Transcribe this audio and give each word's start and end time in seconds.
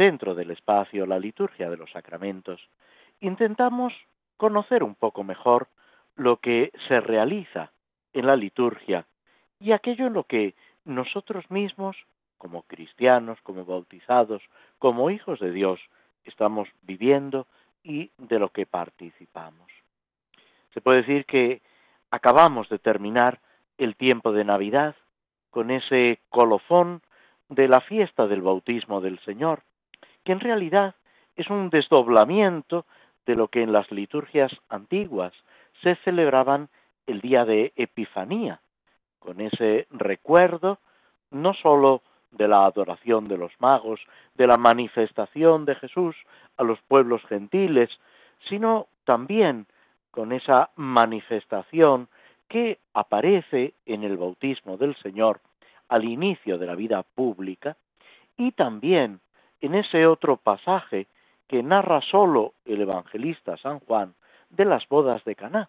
dentro 0.00 0.34
del 0.34 0.50
espacio 0.50 1.04
La 1.04 1.18
liturgia 1.18 1.68
de 1.68 1.76
los 1.76 1.90
sacramentos 1.90 2.58
intentamos 3.20 3.92
conocer 4.38 4.82
un 4.82 4.94
poco 4.94 5.24
mejor 5.24 5.68
lo 6.16 6.38
que 6.38 6.72
se 6.88 7.00
realiza 7.00 7.70
en 8.14 8.26
la 8.26 8.34
liturgia 8.34 9.04
y 9.58 9.72
aquello 9.72 10.06
en 10.06 10.14
lo 10.14 10.24
que 10.24 10.54
nosotros 10.86 11.50
mismos, 11.50 11.98
como 12.38 12.62
cristianos, 12.62 13.38
como 13.42 13.66
bautizados, 13.66 14.40
como 14.78 15.10
hijos 15.10 15.38
de 15.38 15.52
Dios, 15.52 15.78
estamos 16.24 16.66
viviendo 16.80 17.46
y 17.84 18.10
de 18.16 18.38
lo 18.38 18.48
que 18.48 18.64
participamos. 18.64 19.70
Se 20.72 20.80
puede 20.80 21.02
decir 21.02 21.26
que 21.26 21.60
acabamos 22.10 22.70
de 22.70 22.78
terminar 22.78 23.38
el 23.76 23.96
tiempo 23.96 24.32
de 24.32 24.44
Navidad, 24.44 24.94
con 25.50 25.70
ese 25.70 26.20
colofón 26.30 27.02
de 27.50 27.68
la 27.68 27.82
fiesta 27.82 28.26
del 28.26 28.40
bautismo 28.40 29.02
del 29.02 29.18
Señor, 29.26 29.62
que 30.24 30.32
en 30.32 30.40
realidad 30.40 30.94
es 31.36 31.48
un 31.48 31.70
desdoblamiento 31.70 32.84
de 33.26 33.36
lo 33.36 33.48
que 33.48 33.62
en 33.62 33.72
las 33.72 33.90
liturgias 33.90 34.52
antiguas 34.68 35.32
se 35.82 35.96
celebraban 35.96 36.68
el 37.06 37.20
día 37.20 37.44
de 37.44 37.72
Epifanía, 37.76 38.60
con 39.18 39.40
ese 39.40 39.86
recuerdo 39.90 40.78
no 41.30 41.54
sólo 41.54 42.02
de 42.32 42.48
la 42.48 42.64
adoración 42.64 43.28
de 43.28 43.36
los 43.36 43.52
magos, 43.58 44.00
de 44.34 44.46
la 44.46 44.56
manifestación 44.56 45.64
de 45.64 45.74
Jesús 45.76 46.16
a 46.56 46.62
los 46.62 46.80
pueblos 46.82 47.22
gentiles, 47.28 47.90
sino 48.48 48.86
también 49.04 49.66
con 50.10 50.32
esa 50.32 50.70
manifestación 50.76 52.08
que 52.48 52.78
aparece 52.94 53.74
en 53.86 54.04
el 54.04 54.16
bautismo 54.16 54.76
del 54.76 54.96
Señor 54.96 55.40
al 55.88 56.04
inicio 56.04 56.58
de 56.58 56.66
la 56.66 56.74
vida 56.74 57.02
pública 57.02 57.76
y 58.36 58.52
también 58.52 59.20
en 59.60 59.74
ese 59.74 60.06
otro 60.06 60.36
pasaje 60.36 61.06
que 61.48 61.62
narra 61.62 62.00
solo 62.02 62.54
el 62.64 62.80
evangelista 62.80 63.56
San 63.56 63.80
Juan 63.80 64.14
de 64.50 64.64
las 64.64 64.88
bodas 64.88 65.24
de 65.24 65.34
Caná, 65.34 65.68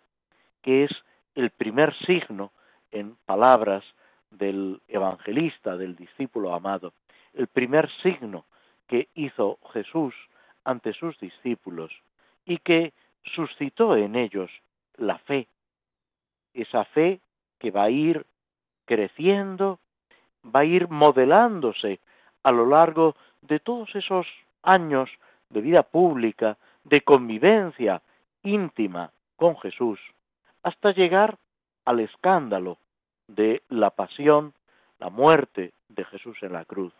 que 0.61 0.83
es 0.83 0.91
el 1.35 1.49
primer 1.49 1.95
signo 2.05 2.51
en 2.91 3.15
palabras 3.25 3.83
del 4.29 4.81
evangelista, 4.87 5.75
del 5.77 5.95
discípulo 5.95 6.53
amado, 6.53 6.93
el 7.33 7.47
primer 7.47 7.89
signo 8.01 8.45
que 8.87 9.07
hizo 9.15 9.57
Jesús 9.73 10.13
ante 10.63 10.93
sus 10.93 11.19
discípulos 11.19 11.91
y 12.45 12.57
que 12.57 12.93
suscitó 13.23 13.95
en 13.95 14.15
ellos 14.15 14.51
la 14.97 15.17
fe 15.19 15.47
esa 16.53 16.85
fe 16.85 17.19
que 17.59 17.71
va 17.71 17.83
a 17.83 17.89
ir 17.89 18.25
creciendo, 18.85 19.79
va 20.43 20.61
a 20.61 20.65
ir 20.65 20.89
modelándose 20.89 21.99
a 22.43 22.51
lo 22.51 22.65
largo 22.65 23.15
de 23.41 23.59
todos 23.59 23.93
esos 23.95 24.27
años 24.63 25.09
de 25.49 25.61
vida 25.61 25.83
pública, 25.83 26.57
de 26.83 27.01
convivencia 27.01 28.01
íntima 28.43 29.11
con 29.35 29.57
Jesús, 29.57 29.99
hasta 30.63 30.91
llegar 30.91 31.37
al 31.85 31.99
escándalo 31.99 32.77
de 33.27 33.63
la 33.69 33.89
pasión, 33.91 34.53
la 34.99 35.09
muerte 35.09 35.73
de 35.89 36.05
Jesús 36.05 36.37
en 36.41 36.53
la 36.53 36.65
cruz, 36.65 36.93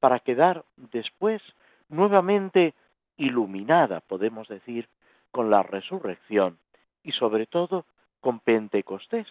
para 0.00 0.20
quedar 0.20 0.64
después 0.76 1.42
nuevamente 1.88 2.74
iluminada, 3.16 4.00
podemos 4.00 4.48
decir, 4.48 4.88
con 5.30 5.50
la 5.50 5.62
resurrección 5.62 6.58
y 7.02 7.12
sobre 7.12 7.46
todo 7.46 7.84
con 8.20 8.40
Pentecostés, 8.40 9.26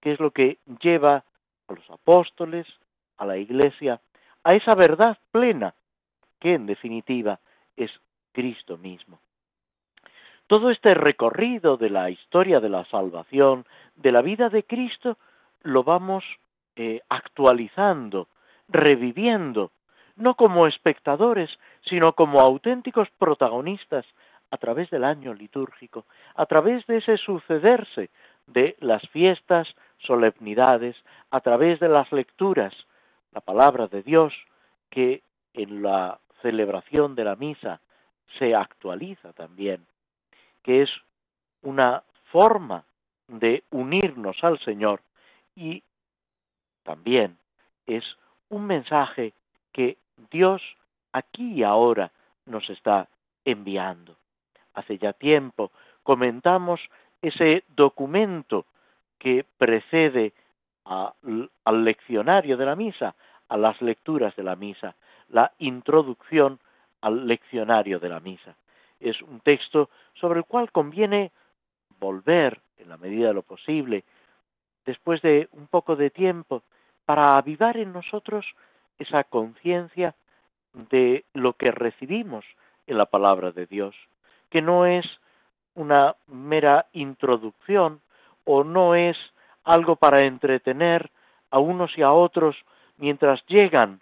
que 0.00 0.12
es 0.12 0.20
lo 0.20 0.30
que 0.30 0.58
lleva 0.80 1.24
a 1.68 1.72
los 1.72 1.90
apóstoles, 1.90 2.66
a 3.18 3.26
la 3.26 3.36
iglesia, 3.36 4.00
a 4.44 4.54
esa 4.54 4.74
verdad 4.74 5.18
plena, 5.30 5.74
que 6.38 6.54
en 6.54 6.66
definitiva 6.66 7.40
es 7.76 7.90
Cristo 8.32 8.78
mismo. 8.78 9.20
Todo 10.46 10.70
este 10.70 10.94
recorrido 10.94 11.76
de 11.76 11.90
la 11.90 12.10
historia 12.10 12.60
de 12.60 12.68
la 12.68 12.84
salvación, 12.86 13.66
de 13.96 14.12
la 14.12 14.22
vida 14.22 14.48
de 14.48 14.64
Cristo, 14.64 15.16
lo 15.62 15.84
vamos 15.84 16.24
eh, 16.76 17.02
actualizando, 17.08 18.28
reviviendo, 18.68 19.70
no 20.16 20.34
como 20.34 20.66
espectadores, 20.66 21.50
sino 21.82 22.14
como 22.14 22.40
auténticos 22.40 23.08
protagonistas 23.18 24.04
a 24.50 24.56
través 24.56 24.90
del 24.90 25.04
año 25.04 25.34
litúrgico, 25.34 26.04
a 26.34 26.46
través 26.46 26.86
de 26.86 26.98
ese 26.98 27.16
sucederse 27.16 28.10
de 28.46 28.76
las 28.80 29.02
fiestas, 29.10 29.68
solemnidades, 29.98 30.96
a 31.30 31.40
través 31.40 31.78
de 31.80 31.88
las 31.88 32.10
lecturas, 32.12 32.74
la 33.32 33.40
palabra 33.40 33.86
de 33.86 34.02
Dios, 34.02 34.34
que 34.90 35.22
en 35.54 35.82
la 35.82 36.18
celebración 36.42 37.14
de 37.14 37.24
la 37.24 37.36
misa 37.36 37.80
se 38.38 38.54
actualiza 38.54 39.32
también, 39.32 39.86
que 40.62 40.82
es 40.82 40.90
una 41.62 42.02
forma 42.30 42.84
de 43.28 43.64
unirnos 43.70 44.42
al 44.42 44.58
Señor 44.60 45.00
y 45.54 45.82
también 46.82 47.38
es 47.86 48.04
un 48.48 48.66
mensaje 48.66 49.32
que 49.72 49.98
Dios 50.30 50.62
aquí 51.12 51.54
y 51.54 51.62
ahora 51.62 52.10
nos 52.46 52.68
está 52.70 53.08
enviando. 53.44 54.16
Hace 54.74 54.98
ya 54.98 55.12
tiempo 55.12 55.70
comentamos 56.02 56.80
ese 57.22 57.64
documento 57.68 58.66
que 59.18 59.44
precede 59.58 60.32
al 60.90 61.84
leccionario 61.84 62.56
de 62.56 62.66
la 62.66 62.74
misa, 62.74 63.14
a 63.48 63.56
las 63.56 63.80
lecturas 63.80 64.34
de 64.36 64.42
la 64.42 64.56
misa, 64.56 64.94
la 65.28 65.52
introducción 65.58 66.58
al 67.00 67.26
leccionario 67.26 68.00
de 68.00 68.08
la 68.08 68.20
misa. 68.20 68.54
Es 68.98 69.22
un 69.22 69.40
texto 69.40 69.88
sobre 70.14 70.40
el 70.40 70.44
cual 70.44 70.72
conviene 70.72 71.30
volver, 72.00 72.60
en 72.78 72.88
la 72.88 72.96
medida 72.96 73.28
de 73.28 73.34
lo 73.34 73.42
posible, 73.42 74.04
después 74.84 75.22
de 75.22 75.48
un 75.52 75.68
poco 75.68 75.96
de 75.96 76.10
tiempo, 76.10 76.62
para 77.04 77.34
avivar 77.34 77.76
en 77.76 77.92
nosotros 77.92 78.46
esa 78.98 79.24
conciencia 79.24 80.14
de 80.90 81.24
lo 81.34 81.52
que 81.54 81.70
recibimos 81.70 82.44
en 82.86 82.98
la 82.98 83.06
palabra 83.06 83.52
de 83.52 83.66
Dios, 83.66 83.94
que 84.50 84.62
no 84.62 84.86
es 84.86 85.06
una 85.74 86.16
mera 86.26 86.86
introducción 86.92 88.00
o 88.44 88.64
no 88.64 88.94
es 88.94 89.16
algo 89.72 89.96
para 89.96 90.24
entretener 90.24 91.10
a 91.50 91.58
unos 91.58 91.96
y 91.96 92.02
a 92.02 92.12
otros 92.12 92.56
mientras 92.96 93.44
llegan 93.46 94.00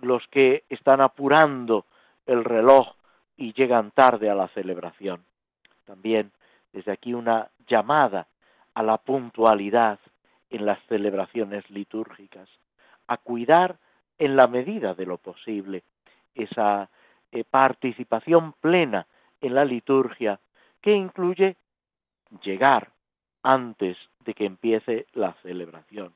los 0.00 0.26
que 0.28 0.64
están 0.68 1.00
apurando 1.00 1.84
el 2.26 2.44
reloj 2.44 2.94
y 3.36 3.52
llegan 3.52 3.90
tarde 3.90 4.30
a 4.30 4.34
la 4.34 4.48
celebración. 4.48 5.24
También 5.84 6.32
desde 6.72 6.92
aquí 6.92 7.14
una 7.14 7.48
llamada 7.66 8.26
a 8.74 8.82
la 8.82 8.98
puntualidad 8.98 9.98
en 10.50 10.66
las 10.66 10.78
celebraciones 10.86 11.68
litúrgicas, 11.70 12.48
a 13.06 13.16
cuidar 13.16 13.76
en 14.18 14.36
la 14.36 14.46
medida 14.46 14.94
de 14.94 15.06
lo 15.06 15.18
posible 15.18 15.82
esa 16.34 16.88
eh, 17.32 17.44
participación 17.44 18.52
plena 18.60 19.06
en 19.40 19.54
la 19.54 19.64
liturgia 19.64 20.38
que 20.80 20.92
incluye 20.92 21.56
llegar 22.42 22.90
antes 23.42 23.96
de 24.24 24.34
que 24.34 24.44
empiece 24.44 25.06
la 25.12 25.34
celebración. 25.42 26.12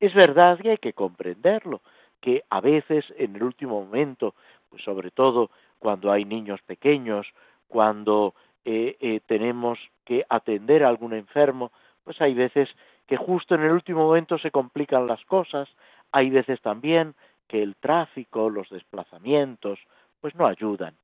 Es 0.00 0.12
verdad 0.14 0.58
y 0.62 0.68
hay 0.68 0.78
que 0.78 0.92
comprenderlo, 0.92 1.80
que 2.20 2.44
a 2.50 2.60
veces 2.60 3.04
en 3.16 3.36
el 3.36 3.42
último 3.42 3.84
momento, 3.84 4.34
pues 4.70 4.82
sobre 4.82 5.10
todo 5.10 5.50
cuando 5.78 6.10
hay 6.10 6.24
niños 6.24 6.60
pequeños, 6.62 7.26
cuando 7.68 8.34
eh, 8.64 8.96
eh, 9.00 9.20
tenemos 9.26 9.78
que 10.04 10.24
atender 10.28 10.84
a 10.84 10.88
algún 10.88 11.12
enfermo, 11.12 11.70
pues 12.02 12.20
hay 12.20 12.34
veces 12.34 12.68
que 13.06 13.16
justo 13.16 13.54
en 13.54 13.62
el 13.62 13.72
último 13.72 14.06
momento 14.06 14.38
se 14.38 14.50
complican 14.50 15.06
las 15.06 15.22
cosas, 15.26 15.68
hay 16.12 16.30
veces 16.30 16.60
también 16.62 17.14
que 17.48 17.62
el 17.62 17.76
tráfico, 17.76 18.48
los 18.48 18.70
desplazamientos, 18.70 19.78
pues 20.20 20.34
no 20.34 20.46
ayudan. 20.46 20.94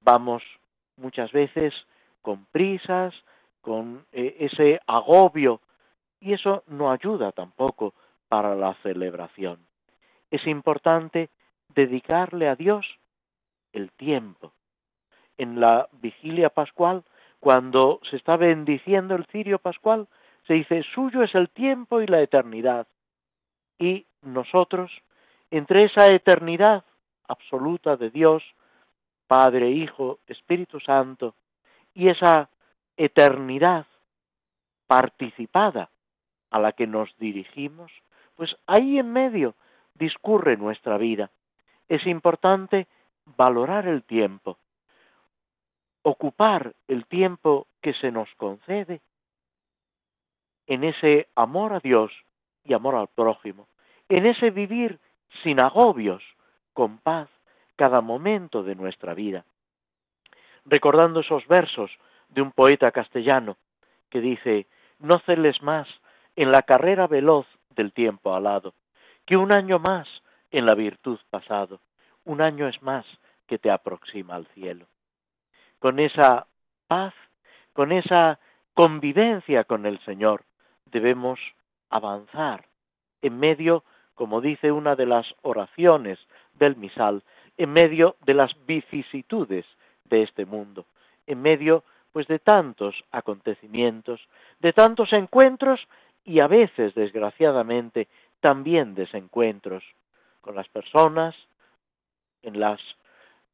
Vamos 0.00 0.42
muchas 0.96 1.30
veces 1.32 1.74
con 2.22 2.46
prisas, 2.46 3.14
con 3.64 4.04
eh, 4.12 4.36
ese 4.40 4.78
agobio, 4.86 5.62
y 6.20 6.34
eso 6.34 6.64
no 6.66 6.92
ayuda 6.92 7.32
tampoco 7.32 7.94
para 8.28 8.54
la 8.54 8.74
celebración. 8.82 9.58
Es 10.30 10.46
importante 10.46 11.30
dedicarle 11.74 12.48
a 12.48 12.56
Dios 12.56 12.86
el 13.72 13.90
tiempo. 13.92 14.52
En 15.38 15.60
la 15.60 15.88
vigilia 15.92 16.50
pascual, 16.50 17.04
cuando 17.40 18.00
se 18.10 18.16
está 18.16 18.36
bendiciendo 18.36 19.14
el 19.14 19.24
cirio 19.26 19.58
pascual, 19.58 20.08
se 20.46 20.54
dice, 20.54 20.82
suyo 20.94 21.22
es 21.22 21.34
el 21.34 21.48
tiempo 21.48 22.02
y 22.02 22.06
la 22.06 22.20
eternidad. 22.20 22.86
Y 23.78 24.06
nosotros, 24.20 24.92
entre 25.50 25.84
esa 25.84 26.06
eternidad 26.08 26.84
absoluta 27.28 27.96
de 27.96 28.10
Dios, 28.10 28.42
Padre, 29.26 29.70
Hijo, 29.70 30.18
Espíritu 30.26 30.80
Santo, 30.80 31.34
y 31.94 32.08
esa 32.08 32.50
eternidad 32.96 33.86
participada 34.86 35.90
a 36.50 36.58
la 36.58 36.72
que 36.72 36.86
nos 36.86 37.16
dirigimos, 37.18 37.90
pues 38.36 38.56
ahí 38.66 38.98
en 38.98 39.12
medio 39.12 39.54
discurre 39.94 40.56
nuestra 40.56 40.98
vida. 40.98 41.30
Es 41.88 42.06
importante 42.06 42.86
valorar 43.24 43.86
el 43.86 44.02
tiempo, 44.02 44.58
ocupar 46.02 46.74
el 46.88 47.06
tiempo 47.06 47.66
que 47.80 47.94
se 47.94 48.10
nos 48.10 48.28
concede 48.36 49.00
en 50.66 50.84
ese 50.84 51.28
amor 51.34 51.72
a 51.72 51.80
Dios 51.80 52.12
y 52.64 52.72
amor 52.72 52.94
al 52.94 53.08
prójimo, 53.08 53.68
en 54.08 54.26
ese 54.26 54.50
vivir 54.50 54.98
sin 55.42 55.60
agobios, 55.60 56.22
con 56.72 56.98
paz, 56.98 57.28
cada 57.76 58.00
momento 58.00 58.62
de 58.62 58.74
nuestra 58.74 59.14
vida. 59.14 59.44
Recordando 60.64 61.20
esos 61.20 61.46
versos 61.46 61.90
de 62.34 62.42
un 62.42 62.52
poeta 62.52 62.90
castellano 62.90 63.56
que 64.10 64.20
dice, 64.20 64.66
no 64.98 65.18
celes 65.20 65.62
más 65.62 65.88
en 66.36 66.50
la 66.50 66.62
carrera 66.62 67.06
veloz 67.06 67.46
del 67.70 67.92
tiempo 67.92 68.34
alado, 68.34 68.74
que 69.24 69.36
un 69.36 69.52
año 69.52 69.78
más 69.78 70.08
en 70.50 70.66
la 70.66 70.74
virtud 70.74 71.18
pasado, 71.30 71.80
un 72.24 72.40
año 72.40 72.68
es 72.68 72.82
más 72.82 73.06
que 73.46 73.58
te 73.58 73.70
aproxima 73.70 74.34
al 74.34 74.46
cielo. 74.48 74.86
Con 75.78 75.98
esa 75.98 76.46
paz, 76.86 77.14
con 77.72 77.92
esa 77.92 78.38
convivencia 78.74 79.64
con 79.64 79.86
el 79.86 79.98
Señor, 80.04 80.44
debemos 80.86 81.38
avanzar 81.90 82.66
en 83.22 83.38
medio, 83.38 83.84
como 84.14 84.40
dice 84.40 84.72
una 84.72 84.96
de 84.96 85.06
las 85.06 85.34
oraciones 85.42 86.18
del 86.54 86.76
misal, 86.76 87.22
en 87.56 87.72
medio 87.72 88.16
de 88.24 88.34
las 88.34 88.52
vicisitudes 88.66 89.64
de 90.04 90.22
este 90.22 90.44
mundo, 90.44 90.86
en 91.26 91.40
medio 91.40 91.84
pues 92.14 92.28
de 92.28 92.38
tantos 92.38 92.94
acontecimientos, 93.10 94.20
de 94.60 94.72
tantos 94.72 95.12
encuentros 95.12 95.80
y 96.24 96.38
a 96.38 96.46
veces, 96.46 96.94
desgraciadamente, 96.94 98.06
también 98.38 98.94
desencuentros 98.94 99.82
con 100.40 100.54
las 100.54 100.68
personas, 100.68 101.34
en 102.44 102.60
los 102.60 102.80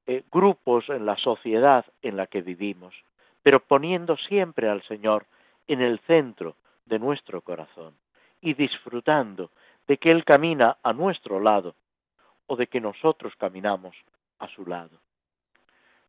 eh, 0.07 0.25
grupos, 0.31 0.91
en 0.91 1.07
la 1.07 1.17
sociedad 1.17 1.87
en 2.03 2.19
la 2.19 2.27
que 2.27 2.43
vivimos, 2.43 2.95
pero 3.43 3.61
poniendo 3.61 4.19
siempre 4.19 4.69
al 4.69 4.83
Señor 4.83 5.25
en 5.67 5.81
el 5.81 5.99
centro 6.01 6.55
de 6.85 6.99
nuestro 6.99 7.41
corazón 7.41 7.95
y 8.43 8.53
disfrutando 8.53 9.51
de 9.89 9.97
que 9.97 10.11
Él 10.11 10.23
camina 10.27 10.77
a 10.83 10.93
nuestro 10.93 11.41
lado 11.41 11.75
o 12.47 12.57
de 12.57 12.67
que 12.67 12.83
nosotros 12.83 13.33
caminamos 13.39 13.97
a 14.39 14.49
su 14.49 14.67
lado. 14.67 14.99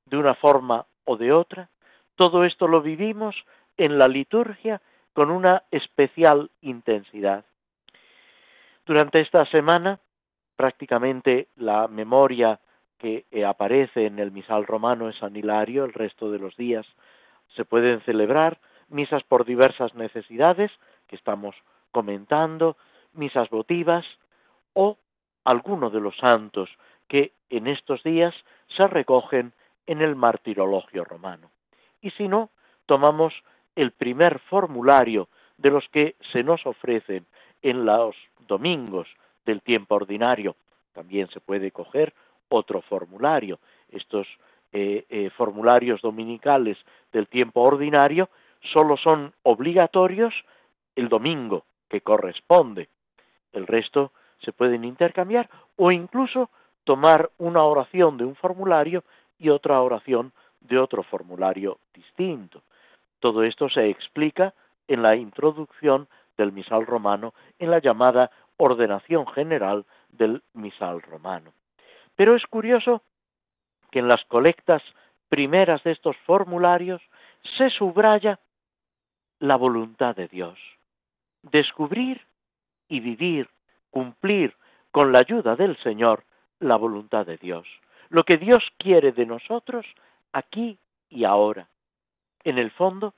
De 0.06 0.18
una 0.18 0.36
forma 0.36 0.86
o 1.06 1.16
de 1.16 1.32
otra, 1.32 1.70
todo 2.16 2.44
esto 2.44 2.68
lo 2.68 2.82
vivimos 2.82 3.36
en 3.78 3.98
la 3.98 4.08
liturgia 4.08 4.82
con 5.14 5.32
una 5.32 5.64
especial 5.72 6.50
intensidad. 6.62 7.46
Durante 8.86 9.20
esta 9.20 9.46
semana, 9.46 10.00
prácticamente 10.56 11.48
la 11.56 11.88
memoria 11.88 12.60
que 12.98 13.26
aparece 13.46 14.06
en 14.06 14.20
el 14.20 14.32
misal 14.32 14.66
romano 14.68 15.10
es 15.10 15.18
San 15.18 15.36
Hilario, 15.36 15.86
el 15.86 15.94
resto 15.94 16.32
de 16.32 16.40
los 16.40 16.56
días 16.56 16.86
se 17.56 17.66
pueden 17.66 18.02
celebrar 18.02 18.60
misas 18.90 19.24
por 19.24 19.46
diversas 19.46 19.96
necesidades 19.96 20.72
que 21.08 21.16
estamos 21.16 21.56
comentando, 21.92 22.78
misas 23.14 23.50
votivas 23.50 24.06
o 24.74 24.98
alguno 25.44 25.90
de 25.90 26.00
los 26.00 26.16
santos 26.18 26.70
que 27.08 27.34
en 27.50 27.68
estos 27.68 28.04
días 28.04 28.34
se 28.76 28.88
recogen 28.88 29.54
en 29.86 30.02
el 30.02 30.16
martirologio 30.16 31.04
romano. 31.04 31.50
Y 32.02 32.12
si 32.12 32.28
no, 32.28 32.50
tomamos 32.86 33.34
el 33.76 33.92
primer 33.92 34.40
formulario 34.40 35.30
de 35.58 35.70
los 35.70 35.88
que 35.90 36.16
se 36.32 36.44
nos 36.44 36.66
ofrecen 36.66 37.26
en 37.62 37.86
los 37.86 38.16
domingos 38.48 39.08
del 39.46 39.62
tiempo 39.62 39.96
ordinario. 39.96 40.56
También 40.94 41.30
se 41.30 41.40
puede 41.40 41.72
coger 41.72 42.14
otro 42.50 42.82
formulario. 42.82 43.60
Estos 43.90 44.28
eh, 44.74 45.06
eh, 45.10 45.30
formularios 45.32 46.02
dominicales 46.02 46.78
del 47.12 47.28
tiempo 47.28 47.62
ordinario 47.62 48.30
solo 48.74 48.98
son 48.98 49.34
obligatorios 49.44 50.34
el 50.96 51.10
domingo 51.10 51.66
que 51.90 52.02
corresponde. 52.02 52.90
El 53.54 53.68
resto 53.68 54.12
se 54.40 54.52
pueden 54.52 54.84
intercambiar 54.84 55.50
o 55.76 55.92
incluso 55.92 56.50
tomar 56.84 57.30
una 57.38 57.64
oración 57.64 58.18
de 58.18 58.26
un 58.26 58.36
formulario 58.36 59.04
y 59.38 59.50
otra 59.50 59.82
oración 59.82 60.32
de 60.62 60.78
otro 60.80 61.04
formulario 61.04 61.80
distinto. 61.94 62.62
Todo 63.20 63.44
esto 63.44 63.70
se 63.70 63.90
explica 63.90 64.54
en 64.88 65.02
la 65.02 65.16
introducción 65.16 66.08
del 66.38 66.52
misal 66.52 66.86
romano, 66.86 67.34
en 67.60 67.72
la 67.72 67.80
llamada 67.80 68.32
ordenación 68.58 69.28
general 69.28 69.86
del 70.10 70.42
misal 70.54 71.02
romano. 71.02 71.54
Pero 72.16 72.36
es 72.36 72.46
curioso 72.46 73.02
que 73.92 74.00
en 74.00 74.08
las 74.08 74.24
colectas 74.26 74.82
primeras 75.30 75.84
de 75.84 75.92
estos 75.92 76.16
formularios 76.26 77.02
se 77.58 77.70
subraya 77.70 78.40
la 79.40 79.56
voluntad 79.56 80.16
de 80.16 80.28
Dios. 80.28 80.60
Descubrir 81.42 82.22
y 82.88 83.00
vivir, 83.00 83.50
cumplir 83.90 84.56
con 84.92 85.12
la 85.12 85.20
ayuda 85.20 85.56
del 85.56 85.78
Señor 85.78 86.24
la 86.60 86.76
voluntad 86.76 87.26
de 87.26 87.38
Dios. 87.38 87.68
Lo 88.10 88.24
que 88.24 88.38
Dios 88.38 88.64
quiere 88.78 89.12
de 89.14 89.26
nosotros 89.26 89.86
aquí 90.34 90.78
y 91.10 91.26
ahora. 91.26 91.68
En 92.44 92.58
el 92.58 92.72
fondo, 92.72 93.14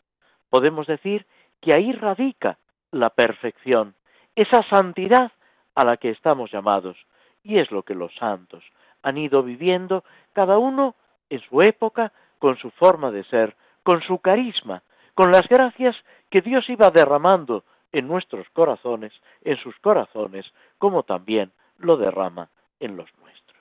podemos 0.49 0.87
decir 0.87 1.25
que 1.61 1.73
ahí 1.73 1.91
radica 1.93 2.57
la 2.91 3.09
perfección, 3.09 3.95
esa 4.35 4.63
santidad 4.63 5.31
a 5.75 5.85
la 5.85 5.97
que 5.97 6.09
estamos 6.09 6.51
llamados, 6.51 6.97
y 7.43 7.59
es 7.59 7.71
lo 7.71 7.83
que 7.83 7.95
los 7.95 8.13
santos 8.15 8.63
han 9.01 9.17
ido 9.17 9.43
viviendo, 9.43 10.03
cada 10.33 10.57
uno 10.57 10.95
en 11.29 11.39
su 11.41 11.61
época, 11.61 12.11
con 12.39 12.57
su 12.57 12.71
forma 12.71 13.11
de 13.11 13.23
ser, 13.25 13.55
con 13.83 14.01
su 14.01 14.19
carisma, 14.19 14.83
con 15.13 15.31
las 15.31 15.47
gracias 15.47 15.95
que 16.29 16.41
Dios 16.41 16.69
iba 16.69 16.89
derramando 16.89 17.63
en 17.91 18.07
nuestros 18.07 18.49
corazones, 18.49 19.13
en 19.43 19.57
sus 19.57 19.77
corazones, 19.79 20.45
como 20.77 21.03
también 21.03 21.51
lo 21.77 21.97
derrama 21.97 22.49
en 22.79 22.97
los 22.97 23.09
nuestros. 23.19 23.59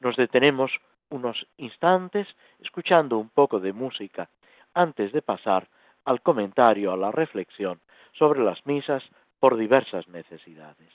Nos 0.00 0.16
detenemos 0.16 0.70
unos 1.10 1.46
instantes 1.56 2.26
escuchando 2.60 3.18
un 3.18 3.28
poco 3.28 3.60
de 3.60 3.72
música 3.72 4.28
antes 4.74 5.12
de 5.12 5.22
pasar 5.22 5.68
al 6.04 6.22
comentario, 6.22 6.92
a 6.92 6.96
la 6.96 7.10
reflexión 7.10 7.80
sobre 8.12 8.42
las 8.42 8.64
misas 8.66 9.02
por 9.40 9.56
diversas 9.56 10.08
necesidades. 10.08 10.88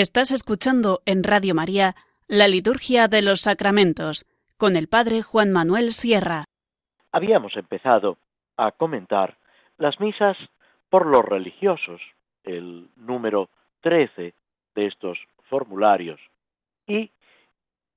Estás 0.00 0.32
escuchando 0.32 1.02
en 1.04 1.22
Radio 1.22 1.54
María 1.54 1.94
la 2.26 2.48
Liturgia 2.48 3.06
de 3.06 3.20
los 3.20 3.42
Sacramentos 3.42 4.24
con 4.56 4.76
el 4.76 4.88
Padre 4.88 5.20
Juan 5.20 5.52
Manuel 5.52 5.92
Sierra. 5.92 6.44
Habíamos 7.12 7.54
empezado 7.54 8.16
a 8.56 8.72
comentar 8.72 9.36
las 9.76 10.00
misas 10.00 10.38
por 10.88 11.04
los 11.04 11.22
religiosos, 11.22 12.00
el 12.44 12.88
número 12.96 13.50
13 13.82 14.32
de 14.74 14.86
estos 14.86 15.18
formularios, 15.50 16.18
y 16.86 17.10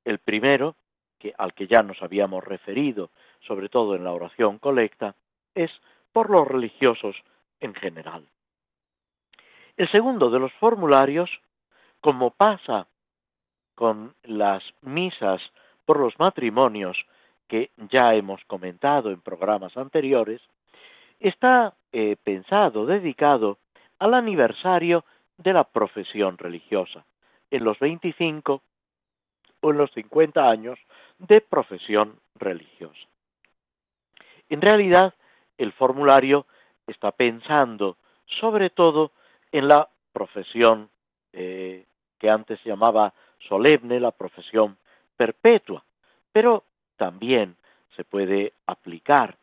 el 0.04 0.18
primero, 0.20 0.76
que, 1.20 1.34
al 1.38 1.54
que 1.54 1.68
ya 1.68 1.84
nos 1.84 2.02
habíamos 2.02 2.44
referido, 2.44 3.12
sobre 3.48 3.70
todo 3.70 3.96
en 3.96 4.04
la 4.04 4.12
oración 4.12 4.60
colecta, 4.60 5.16
es 5.56 5.72
por 6.12 6.30
los 6.30 6.46
religiosos 6.46 7.16
en 7.62 7.74
general. 7.74 8.26
El 9.78 9.90
segundo 9.90 10.30
de 10.30 10.40
los 10.40 10.52
formularios 10.60 11.30
como 12.04 12.32
pasa 12.32 12.86
con 13.76 14.14
las 14.24 14.62
misas 14.82 15.42
por 15.86 16.00
los 16.00 16.20
matrimonios 16.20 16.98
que 17.48 17.72
ya 17.90 18.14
hemos 18.14 18.44
comentado 18.44 19.10
en 19.10 19.22
programas 19.22 19.78
anteriores, 19.78 20.42
está 21.22 21.74
eh, 21.94 22.18
pensado, 22.22 22.86
dedicado 22.86 23.58
al 24.00 24.16
aniversario 24.16 25.06
de 25.38 25.54
la 25.54 25.64
profesión 25.64 26.38
religiosa, 26.38 27.06
en 27.50 27.64
los 27.64 27.80
25 27.80 28.62
o 29.62 29.72
en 29.72 29.78
los 29.78 29.90
50 29.92 30.50
años 30.50 30.78
de 31.20 31.40
profesión 31.40 32.20
religiosa. 32.36 33.08
En 34.50 34.60
realidad, 34.60 35.14
el 35.58 35.72
formulario 35.72 36.46
está 36.86 37.14
pensando 37.14 37.96
sobre 38.42 38.70
todo 38.70 39.12
en 39.54 39.70
la 39.70 39.88
profesión 40.12 40.90
eh, 41.32 41.86
que 42.24 42.30
antes 42.30 42.58
se 42.62 42.70
llamaba 42.70 43.14
solemne, 43.50 44.00
la 44.00 44.12
profesión 44.12 44.78
perpetua, 45.18 45.84
pero 46.32 46.64
también 46.96 47.58
se 47.98 48.06
puede 48.06 48.54
aplicar 48.66 49.36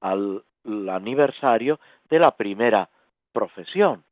al, 0.00 0.42
aniversario 0.90 1.78
de 2.08 2.18
la 2.18 2.30
primera 2.30 2.88
profesión. 3.34 4.02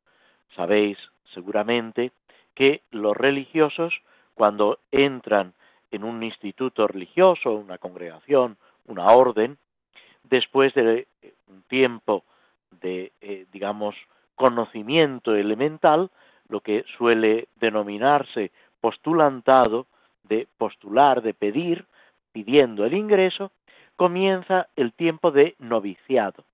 Sabéis 0.54 0.98
seguramente 1.32 2.12
que 2.54 2.82
los 2.90 3.16
religiosos, 3.16 3.94
cuando 4.34 4.80
entran 4.90 5.54
en 5.90 6.04
un 6.04 6.22
instituto 6.22 6.86
religioso, 6.88 7.54
una 7.54 7.78
congregación, 7.78 8.58
una 8.84 9.06
orden, 9.06 9.56
después 10.24 10.74
de 10.74 11.06
un 11.48 11.62
tiempo 11.62 12.24
de, 12.82 13.12
eh, 13.22 13.46
digamos, 13.50 13.94
conocimiento 14.34 15.34
elemental, 15.34 16.10
lo 16.50 16.60
que 16.60 16.84
suele 16.98 17.48
denominarse 17.56 18.50
postulantado, 18.80 19.86
de 20.24 20.46
postular, 20.58 21.22
de 21.22 21.34
pedir, 21.34 21.86
pidiendo 22.32 22.84
el 22.84 22.94
ingreso, 22.94 23.50
comienza 23.96 24.68
el 24.76 24.92
tiempo 24.92 25.30
de 25.30 25.54
noviciado, 25.58 26.44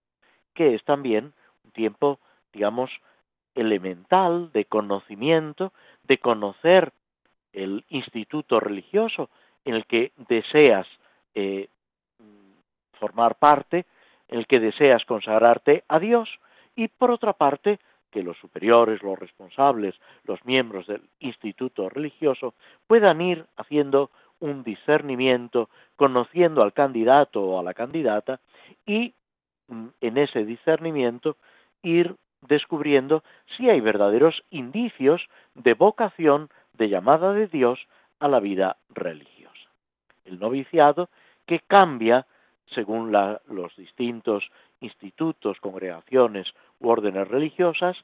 que 0.55 0.75
es 0.75 0.85
también 0.85 1.33
un 1.65 1.71
tiempo, 1.73 2.19
digamos, 2.53 2.91
elemental 3.55 4.51
de 4.53 4.65
conocimiento, 4.65 5.73
de 6.05 6.19
conocer 6.19 6.93
el 7.53 7.85
instituto 7.89 8.61
religioso 8.61 9.31
en 9.65 9.75
el 9.75 9.87
que 9.87 10.13
deseas 10.29 10.87
eh, 11.35 11.69
formar 12.99 13.37
parte, 13.37 13.87
en 14.29 14.39
el 14.39 14.47
que 14.47 14.61
deseas 14.61 15.05
consagrarte 15.05 15.85
a 15.89 15.99
Dios, 15.99 16.29
y 16.75 16.89
por 16.89 17.11
otra 17.11 17.33
parte, 17.33 17.79
que 18.11 18.23
los 18.23 18.37
superiores, 18.39 19.03
los 19.03 19.19
responsables, 19.19 19.95
los 20.25 20.45
miembros 20.45 20.87
del 20.87 21.03
instituto 21.21 21.89
religioso 21.89 22.55
puedan 22.87 23.21
ir 23.21 23.47
haciendo 23.57 24.11
un 24.41 24.63
discernimiento, 24.63 25.69
conociendo 25.97 26.63
al 26.63 26.73
candidato 26.73 27.43
o 27.43 27.59
a 27.59 27.63
la 27.63 27.75
candidata 27.75 28.41
y 28.85 29.15
mm, 29.69 29.87
en 30.01 30.19
ese 30.19 30.45
discernimiento 30.45 31.37
ir 31.83 32.17
descubriendo 32.43 33.23
si 33.57 33.71
hay 33.71 33.81
verdaderos 33.81 34.45
indicios 34.51 35.27
de 35.55 35.75
vocación, 35.75 36.51
de 36.75 36.89
llamada 36.89 37.33
de 37.33 37.47
Dios 37.47 37.87
a 38.21 38.29
la 38.29 38.41
vida 38.41 38.77
religiosa. 38.91 39.71
El 40.25 40.39
noviciado 40.39 41.09
que 41.47 41.61
cambia 41.61 42.27
según 42.67 43.13
los 43.13 43.77
distintos 43.77 44.51
institutos, 44.81 45.59
congregaciones 45.61 46.47
u 46.81 46.89
órdenes 46.89 47.29
religiosas, 47.29 47.97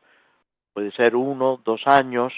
puede 0.72 0.92
ser 0.92 1.16
uno, 1.16 1.60
dos 1.64 1.82
años 1.86 2.32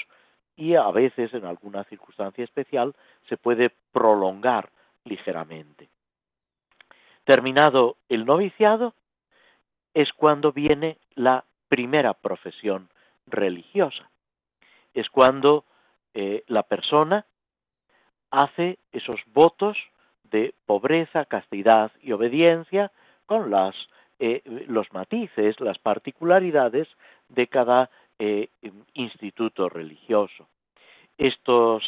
y 0.56 0.74
a 0.74 0.90
veces 0.90 1.32
en 1.34 1.44
alguna 1.44 1.84
circunstancia 1.84 2.44
especial 2.44 2.94
se 3.28 3.36
puede 3.36 3.70
prolongar 3.92 4.70
ligeramente. 5.04 5.88
Terminado 7.24 7.96
el 8.08 8.24
noviciado 8.24 8.94
es 9.94 10.12
cuando 10.12 10.52
viene 10.52 10.98
la 11.14 11.44
primera 11.68 12.14
profesión 12.14 12.88
religiosa. 13.26 14.10
Es 14.92 15.08
cuando 15.08 15.64
eh, 16.12 16.44
la 16.46 16.62
persona 16.64 17.24
hace 18.30 18.78
esos 18.92 19.20
votos 19.32 19.78
de 20.24 20.54
pobreza, 20.66 21.24
castidad 21.24 21.92
y 22.02 22.12
obediencia 22.12 22.90
con 23.26 23.50
las 23.50 23.74
eh, 24.18 24.42
los 24.68 24.92
matices, 24.92 25.58
las 25.60 25.78
particularidades 25.78 26.88
de 27.28 27.46
cada 27.46 27.90
eh, 28.18 28.48
instituto 28.94 29.68
religioso. 29.68 30.46
Estos, 31.18 31.82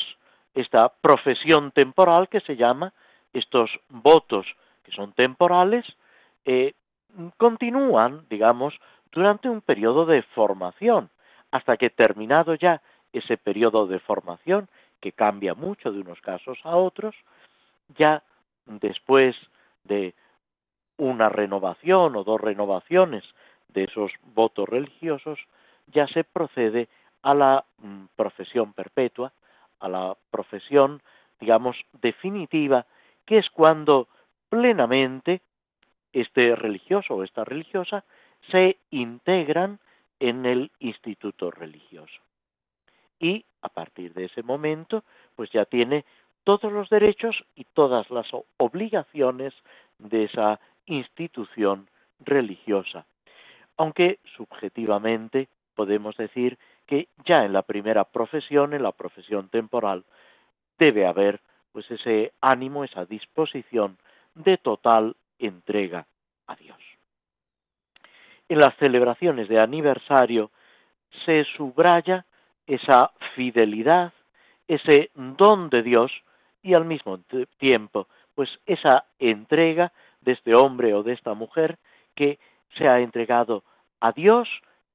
esta 0.55 0.89
profesión 0.89 1.71
temporal 1.71 2.29
que 2.29 2.41
se 2.41 2.57
llama, 2.57 2.93
estos 3.33 3.71
votos 3.89 4.47
que 4.83 4.93
son 4.93 5.13
temporales, 5.13 5.85
eh, 6.45 6.75
continúan, 7.37 8.27
digamos, 8.29 8.75
durante 9.11 9.49
un 9.49 9.61
periodo 9.61 10.07
de 10.07 10.23
formación, 10.23 11.11
hasta 11.51 11.77
que 11.77 11.91
terminado 11.91 12.55
ya 12.55 12.83
ese 13.13 13.37
periodo 13.37 13.87
de 13.87 13.99
formación, 13.99 14.69
que 15.01 15.13
cambia 15.13 15.55
mucho 15.55 15.93
de 15.93 16.01
unos 16.01 16.21
casos 16.21 16.59
a 16.65 16.77
otros, 16.77 17.15
ya 17.97 18.23
después 18.67 19.37
de 19.85 20.15
una 20.99 21.29
renovación 21.29 22.17
o 22.17 22.25
dos 22.25 22.41
renovaciones 22.41 23.25
de 23.69 23.85
esos 23.85 24.13
votos 24.35 24.69
religiosos, 24.69 25.39
ya 25.89 26.07
se 26.09 26.25
procede 26.25 26.89
a 27.23 27.35
la 27.35 27.65
mm, 27.79 28.05
profesión 28.17 28.73
perpetua, 28.73 29.33
a 29.81 29.89
la 29.89 30.17
profesión, 30.31 31.03
digamos, 31.41 31.77
definitiva, 32.01 32.87
que 33.25 33.39
es 33.39 33.51
cuando 33.51 34.09
plenamente 34.49 35.43
este 36.13 36.57
religioso 36.57 37.15
o 37.15 37.25
esta 37.25 37.45
religiosa 37.45 38.05
se 38.51 38.79
integran 38.91 39.79
en 40.21 40.47
el 40.47 40.71
instituto 40.79 41.51
religioso. 41.51 42.21
Y 43.19 43.45
a 43.63 43.69
partir 43.69 44.15
de 44.15 44.27
ese 44.27 44.43
momento, 44.43 45.05
pues 45.35 45.51
ya 45.51 45.65
tiene 45.65 46.05
todos 46.45 46.73
los 46.73 46.89
derechos 46.89 47.45
y 47.55 47.65
todas 47.65 48.09
las 48.11 48.29
obligaciones 48.57 49.53
de 49.99 50.25
esa 50.25 50.61
institución 50.87 51.89
religiosa, 52.21 53.07
aunque 53.77 54.19
subjetivamente 54.37 55.49
podemos 55.75 56.17
decir 56.17 56.59
que 56.87 57.09
ya 57.25 57.45
en 57.45 57.53
la 57.53 57.63
primera 57.63 58.05
profesión, 58.05 58.73
en 58.73 58.83
la 58.83 58.93
profesión 58.93 59.49
temporal, 59.49 60.05
debe 60.79 61.07
haber 61.07 61.41
pues 61.73 61.91
ese 61.91 62.33
ánimo, 62.41 62.85
esa 62.85 63.05
disposición 63.05 63.99
de 64.35 64.57
total 64.57 65.17
entrega 65.39 66.07
a 66.47 66.57
Dios. 66.57 66.79
En 68.49 68.59
las 68.61 68.75
celebraciones 68.77 69.49
de 69.49 69.61
aniversario 69.61 70.51
se 71.25 71.45
subraya 71.57 72.25
esa 72.67 73.13
fidelidad, 73.35 74.13
ese 74.69 75.11
don 75.15 75.69
de 75.69 75.83
Dios 75.83 76.13
y 76.63 76.75
al 76.75 76.85
mismo 76.85 77.19
tiempo 77.59 78.09
pues 78.37 78.51
esa 78.67 79.07
entrega 79.19 79.93
de 80.27 80.33
este 80.33 80.55
hombre 80.55 80.93
o 80.93 81.03
de 81.03 81.15
esta 81.15 81.33
mujer 81.33 81.79
que 82.15 82.39
se 82.77 82.87
ha 82.87 83.01
entregado 83.01 83.63
a 84.01 84.13
Dios 84.13 84.49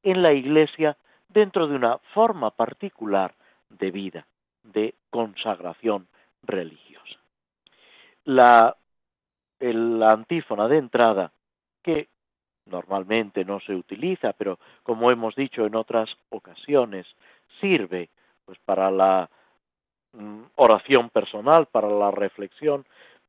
en 0.04 0.22
la 0.22 0.34
Iglesia 0.34 0.98
dentro 1.30 1.68
de 1.68 1.76
una 1.76 1.98
forma 2.14 2.52
particular 2.52 3.34
de 3.70 3.90
vida, 3.92 4.28
de 4.64 4.94
consagración 5.10 6.08
religiosa. 6.44 7.18
La, 8.26 8.76
antífona 9.62 10.68
de 10.68 10.78
entrada, 10.78 11.32
que 11.82 12.10
normalmente 12.66 13.46
no 13.46 13.60
se 13.62 13.74
utiliza, 13.74 14.34
pero 14.34 14.60
como 14.84 15.12
hemos 15.12 15.36
dicho 15.36 15.66
en 15.66 15.76
otras 15.76 16.10
ocasiones, 16.30 17.08
sirve 17.60 18.10
pues 18.46 18.60
para 18.66 18.92
la 18.92 19.30
mm, 20.14 20.42
oración 20.56 21.10
personal, 21.10 21.68
para 21.68 21.90
la 21.90 22.12
reflexión, 22.12 22.86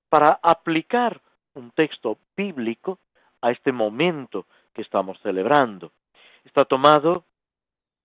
para 0.09 0.41
aplicar 0.43 1.21
un 1.55 1.71
texto 1.73 2.19
bíblico 2.37 2.99
a 3.41 3.51
este 3.51 3.73
momento 3.73 4.47
que 4.73 4.83
estamos 4.83 5.19
celebrando. 5.21 5.93
Está 6.45 6.65
tomado 6.65 7.25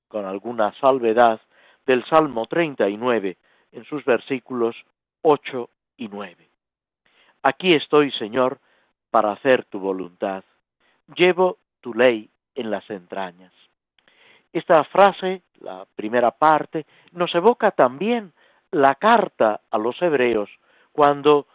con 0.08 0.26
alguna 0.26 0.74
salvedad 0.80 1.40
del 1.86 2.04
Salmo 2.06 2.46
39 2.46 3.38
en 3.72 3.86
sus 3.86 4.04
versículos 4.06 4.76
8 5.22 5.70
y 5.98 6.08
9. 6.08 6.50
Aquí 7.44 7.74
estoy, 7.74 8.12
Señor, 8.12 8.60
para 9.10 9.32
hacer 9.32 9.66
tu 9.66 9.80
voluntad. 9.80 10.44
Llevo 11.16 11.58
tu 11.82 11.94
ley 11.94 12.30
en 12.56 12.72
las 12.72 12.90
entrañas. 12.90 13.54
Esta 14.52 14.84
frase, 14.86 15.44
la 15.60 15.86
primera 15.96 16.32
parte, 16.32 16.86
nos 17.12 17.34
evoca 17.36 17.72
también 17.72 18.34
la 18.72 18.96
carta 18.96 19.62
a 19.70 19.78
los 19.78 20.02
hebreos 20.02 20.50
cuando 20.92 21.48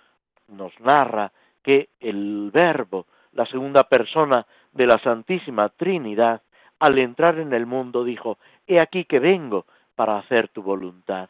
nos 0.48 0.78
narra 0.80 1.32
que 1.62 1.88
el 2.00 2.50
verbo, 2.52 3.06
la 3.32 3.46
segunda 3.46 3.84
persona 3.84 4.46
de 4.72 4.86
la 4.86 4.98
Santísima 4.98 5.68
Trinidad, 5.70 6.42
al 6.78 6.98
entrar 6.98 7.38
en 7.38 7.52
el 7.52 7.66
mundo 7.66 8.04
dijo, 8.04 8.38
He 8.66 8.80
aquí 8.80 9.04
que 9.04 9.20
vengo 9.20 9.66
para 9.94 10.18
hacer 10.18 10.48
tu 10.48 10.62
voluntad. 10.62 11.28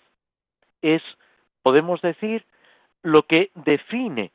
Es, 0.80 1.02
podemos 1.62 2.00
decir, 2.00 2.44
lo 3.02 3.24
que 3.24 3.50
define 3.54 4.32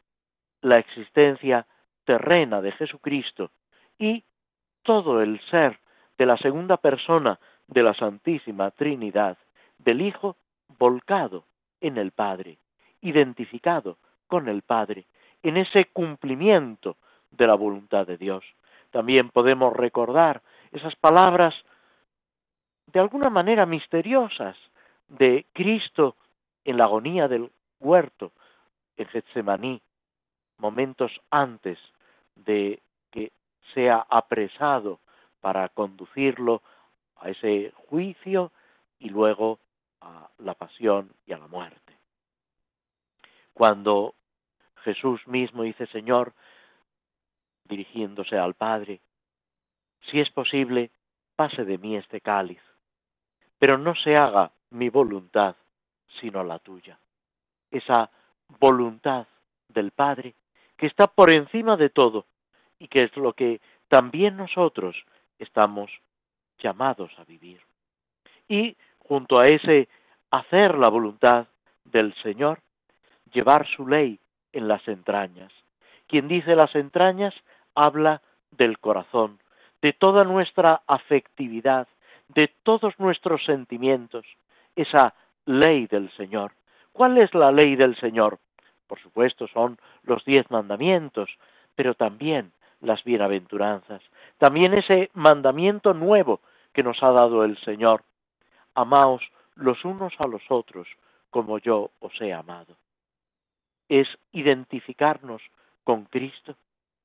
la 0.62 0.78
existencia 0.78 1.66
terrena 2.06 2.62
de 2.62 2.72
Jesucristo 2.74 3.52
y 3.98 4.24
todo 4.84 5.22
el 5.22 5.40
ser 5.50 5.80
de 6.18 6.26
la 6.26 6.38
segunda 6.38 6.78
persona 6.78 7.40
de 7.68 7.84
la 7.84 7.94
Santísima 7.94 8.72
Trinidad, 8.72 9.38
del 9.78 10.02
Hijo 10.02 10.38
volcado 10.78 11.46
en 11.82 11.98
el 11.98 12.12
Padre, 12.12 12.58
identificado 13.02 13.98
con 14.28 14.50
el 14.50 14.62
Padre, 14.62 15.06
en 15.44 15.58
ese 15.58 15.86
cumplimiento 15.86 16.98
de 17.32 17.48
la 17.48 17.56
voluntad 17.56 18.08
de 18.08 18.18
Dios. 18.18 18.44
También 18.92 19.30
podemos 19.30 19.76
recordar 19.76 20.42
esas 20.72 20.96
palabras 20.96 21.56
de 22.88 23.00
alguna 23.00 23.30
manera 23.30 23.66
misteriosas 23.66 24.56
de 25.08 25.46
Cristo 25.54 26.16
en 26.64 26.78
la 26.78 26.86
agonía 26.86 27.28
del 27.28 27.52
huerto 27.80 28.32
en 28.98 29.08
Getsemaní, 29.08 29.82
momentos 30.58 31.12
antes 31.30 31.78
de 32.36 32.82
que 33.12 33.32
sea 33.74 34.06
apresado 34.10 35.00
para 35.42 35.70
conducirlo 35.70 36.62
a 37.18 37.30
ese 37.30 37.72
juicio 37.90 38.52
y 39.00 39.10
luego 39.10 39.60
a 40.02 40.30
la 40.40 40.54
pasión 40.54 41.12
y 41.26 41.34
a 41.34 41.38
la 41.38 41.48
muerte. 41.48 41.94
Cuando 43.54 44.16
Jesús 44.84 45.26
mismo 45.28 45.64
dice, 45.64 45.88
Señor, 45.88 46.34
dirigiéndose 47.66 48.38
al 48.38 48.54
Padre, 48.54 49.02
si 50.10 50.20
es 50.20 50.30
posible, 50.30 50.92
pase 51.36 51.66
de 51.66 51.78
mí 51.78 51.96
este 51.96 52.22
cáliz, 52.22 52.62
pero 53.60 53.78
no 53.78 53.96
se 53.96 54.16
haga 54.16 54.52
mi 54.70 54.90
voluntad, 54.90 55.56
sino 56.20 56.44
la 56.44 56.60
tuya. 56.60 56.98
Esa 57.72 58.10
voluntad 58.60 59.28
del 59.68 59.92
Padre 59.92 60.34
que 60.78 60.88
está 60.88 61.08
por 61.08 61.30
encima 61.30 61.76
de 61.76 61.90
todo 61.90 62.26
y 62.80 62.88
que 62.88 63.04
es 63.04 63.18
lo 63.18 63.34
que 63.34 63.60
también 63.90 64.38
nosotros 64.38 64.96
estamos 65.40 65.92
llamados 66.60 67.12
a 67.18 67.24
vivir. 67.24 67.62
Y 68.48 68.78
junto 69.00 69.40
a 69.40 69.48
ese 69.48 69.88
hacer 70.32 70.78
la 70.78 70.90
voluntad 70.90 71.48
del 71.86 72.14
Señor, 72.22 72.60
llevar 73.32 73.68
su 73.68 73.88
ley 73.88 74.20
en 74.54 74.68
las 74.68 74.88
entrañas. 74.88 75.52
Quien 76.08 76.28
dice 76.28 76.56
las 76.56 76.74
entrañas 76.76 77.34
habla 77.76 78.22
del 78.52 78.80
corazón, 78.80 79.40
de 79.82 79.94
toda 79.94 80.24
nuestra 80.24 80.82
afectividad, 80.88 81.88
de 82.30 82.48
todos 82.64 83.00
nuestros 83.00 83.44
sentimientos, 83.46 84.26
esa 84.76 85.14
ley 85.46 85.88
del 85.88 86.12
Señor. 86.12 86.52
¿Cuál 86.92 87.18
es 87.18 87.34
la 87.34 87.52
ley 87.52 87.76
del 87.76 87.96
Señor? 87.98 88.40
Por 88.88 89.00
supuesto 89.00 89.48
son 89.48 89.78
los 90.04 90.24
diez 90.26 90.50
mandamientos, 90.50 91.30
pero 91.76 91.94
también 91.94 92.52
las 92.82 93.04
bienaventuranzas, 93.04 94.02
también 94.38 94.74
ese 94.74 95.10
mandamiento 95.14 95.94
nuevo 95.94 96.42
que 96.74 96.84
nos 96.84 97.02
ha 97.04 97.12
dado 97.12 97.44
el 97.44 97.58
Señor. 97.60 98.04
Amaos 98.76 99.24
los 99.56 99.84
unos 99.84 100.14
a 100.20 100.28
los 100.28 100.44
otros 100.50 100.88
como 101.30 101.60
yo 101.60 101.92
os 102.00 102.14
he 102.22 102.34
amado. 102.34 102.76
Es 103.90 104.08
identificarnos 104.32 105.42
con 105.84 106.06
Cristo 106.06 106.56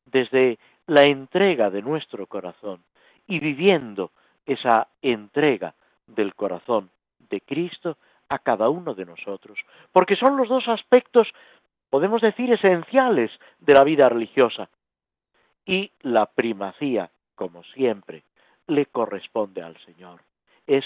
desde 0.07 0.59
la 0.87 1.03
entrega 1.03 1.71
de 1.71 1.83
nuestro 1.83 2.27
corazón 2.27 2.83
y 3.27 3.38
viviendo 3.38 4.11
esa 4.47 4.88
entrega 5.01 5.75
del 6.07 6.35
corazón 6.35 6.90
de 7.31 7.40
Cristo 7.40 7.97
a 8.29 8.38
cada 8.38 8.68
uno 8.68 8.95
de 8.95 9.05
nosotros, 9.05 9.59
porque 9.92 10.16
son 10.16 10.37
los 10.37 10.49
dos 10.49 10.66
aspectos, 10.68 11.29
podemos 11.90 12.23
decir, 12.23 12.53
esenciales 12.53 13.31
de 13.61 13.75
la 13.75 13.85
vida 13.85 14.09
religiosa. 14.09 14.68
Y 15.64 15.92
la 16.01 16.27
primacía, 16.27 17.11
como 17.35 17.62
siempre, 17.64 18.25
le 18.66 18.87
corresponde 18.87 19.62
al 19.62 19.77
Señor. 19.85 20.21
Es 20.66 20.85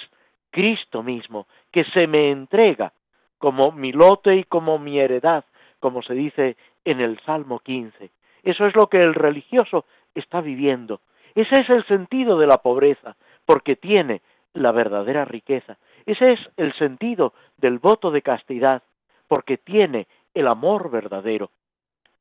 Cristo 0.50 1.02
mismo 1.02 1.46
que 1.70 1.84
se 1.84 2.06
me 2.06 2.30
entrega 2.30 2.92
como 3.38 3.72
mi 3.72 3.92
lote 3.92 4.36
y 4.36 4.44
como 4.44 4.78
mi 4.78 4.98
heredad, 4.98 5.44
como 5.80 6.02
se 6.02 6.14
dice 6.14 6.56
en 6.84 7.00
el 7.00 7.18
Salmo 7.20 7.60
15. 7.60 8.10
Eso 8.42 8.66
es 8.66 8.74
lo 8.76 8.88
que 8.88 9.02
el 9.02 9.14
religioso 9.14 9.84
está 10.14 10.40
viviendo. 10.40 11.00
Ese 11.34 11.60
es 11.60 11.68
el 11.68 11.84
sentido 11.86 12.38
de 12.38 12.46
la 12.46 12.58
pobreza, 12.58 13.16
porque 13.44 13.76
tiene 13.76 14.22
la 14.54 14.72
verdadera 14.72 15.24
riqueza. 15.24 15.76
Ese 16.06 16.32
es 16.32 16.40
el 16.56 16.72
sentido 16.74 17.34
del 17.56 17.78
voto 17.78 18.10
de 18.10 18.22
castidad, 18.22 18.82
porque 19.28 19.58
tiene 19.58 20.06
el 20.34 20.46
amor 20.46 20.90
verdadero. 20.90 21.50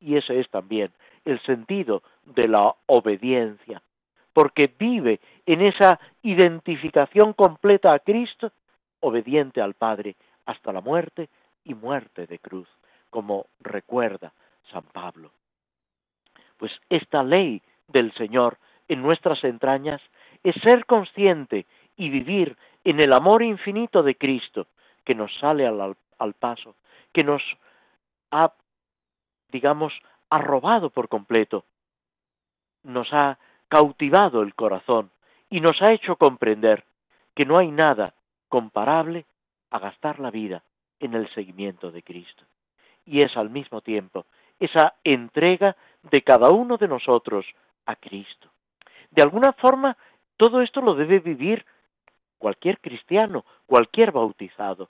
Y 0.00 0.16
ese 0.16 0.40
es 0.40 0.48
también 0.50 0.92
el 1.24 1.40
sentido 1.40 2.02
de 2.24 2.48
la 2.48 2.74
obediencia, 2.86 3.82
porque 4.32 4.70
vive 4.78 5.20
en 5.46 5.62
esa 5.62 5.98
identificación 6.22 7.32
completa 7.32 7.92
a 7.92 7.98
Cristo, 7.98 8.52
obediente 9.00 9.60
al 9.60 9.74
Padre 9.74 10.16
hasta 10.44 10.72
la 10.72 10.80
muerte 10.80 11.28
y 11.64 11.74
muerte 11.74 12.26
de 12.26 12.38
cruz, 12.38 12.68
como 13.10 13.46
recuerda 13.60 14.32
San 14.70 14.84
Pablo. 14.84 15.30
Pues 16.56 16.72
esta 16.88 17.22
ley 17.22 17.62
del 17.88 18.12
Señor 18.14 18.58
en 18.88 19.02
nuestras 19.02 19.42
entrañas 19.44 20.00
es 20.42 20.54
ser 20.62 20.86
consciente 20.86 21.66
y 21.96 22.10
vivir 22.10 22.56
en 22.84 23.00
el 23.00 23.12
amor 23.12 23.42
infinito 23.42 24.02
de 24.02 24.14
Cristo 24.14 24.68
que 25.04 25.14
nos 25.14 25.32
sale 25.38 25.66
al, 25.66 26.34
paso, 26.34 26.76
que 27.12 27.24
nos 27.24 27.42
ha, 28.30 28.52
digamos, 29.50 29.92
arrobado 30.30 30.90
por 30.90 31.08
completo, 31.08 31.64
nos 32.82 33.12
ha 33.12 33.38
cautivado 33.68 34.42
el 34.42 34.54
corazón 34.54 35.10
y 35.48 35.60
nos 35.60 35.80
ha 35.82 35.92
hecho 35.92 36.16
comprender 36.16 36.84
que 37.34 37.44
no 37.44 37.58
hay 37.58 37.70
nada 37.70 38.14
comparable 38.48 39.26
a 39.70 39.78
gastar 39.78 40.20
la 40.20 40.30
vida 40.30 40.62
en 41.00 41.14
el 41.14 41.28
seguimiento 41.34 41.90
de 41.90 42.02
Cristo. 42.02 42.44
Y 43.06 43.22
es 43.22 43.36
al 43.36 43.50
mismo 43.50 43.80
tiempo 43.80 44.26
esa 44.58 44.94
entrega 45.04 45.76
de 46.02 46.22
cada 46.22 46.50
uno 46.50 46.76
de 46.76 46.88
nosotros 46.88 47.46
a 47.84 47.96
Cristo. 47.96 48.48
De 49.10 49.22
alguna 49.22 49.52
forma, 49.52 49.96
todo 50.36 50.60
esto 50.60 50.80
lo 50.80 50.94
debe 50.94 51.20
vivir 51.20 51.64
cualquier 52.38 52.78
cristiano, 52.80 53.44
cualquier 53.66 54.12
bautizado, 54.12 54.88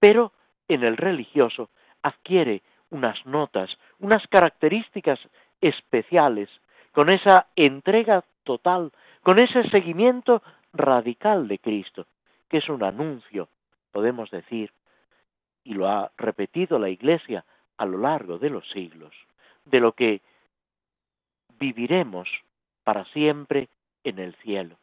pero 0.00 0.32
en 0.68 0.84
el 0.84 0.96
religioso 0.96 1.70
adquiere 2.02 2.62
unas 2.90 3.24
notas, 3.26 3.76
unas 3.98 4.26
características 4.28 5.18
especiales 5.60 6.48
con 6.92 7.10
esa 7.10 7.46
entrega 7.54 8.24
total, 8.44 8.92
con 9.22 9.40
ese 9.40 9.68
seguimiento 9.70 10.42
radical 10.72 11.48
de 11.48 11.58
Cristo, 11.58 12.06
que 12.48 12.58
es 12.58 12.68
un 12.68 12.82
anuncio, 12.82 13.48
podemos 13.92 14.30
decir, 14.30 14.72
y 15.64 15.74
lo 15.74 15.86
ha 15.88 16.10
repetido 16.16 16.78
la 16.78 16.88
Iglesia 16.88 17.44
a 17.78 17.86
lo 17.86 17.98
largo 17.98 18.38
de 18.38 18.50
los 18.50 18.68
siglos, 18.70 19.14
de 19.64 19.80
lo 19.80 19.92
que 19.92 20.20
viviremos 21.58 22.28
para 22.84 23.04
siempre 23.06 23.68
en 24.04 24.18
el 24.18 24.34
cielo. 24.36 24.76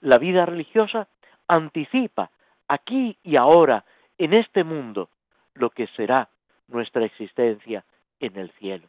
La 0.00 0.18
vida 0.18 0.46
religiosa 0.46 1.08
anticipa 1.46 2.30
aquí 2.68 3.16
y 3.22 3.36
ahora, 3.36 3.84
en 4.18 4.34
este 4.34 4.64
mundo, 4.64 5.10
lo 5.54 5.70
que 5.70 5.86
será 5.88 6.28
nuestra 6.68 7.04
existencia 7.04 7.84
en 8.20 8.36
el 8.36 8.50
cielo. 8.52 8.88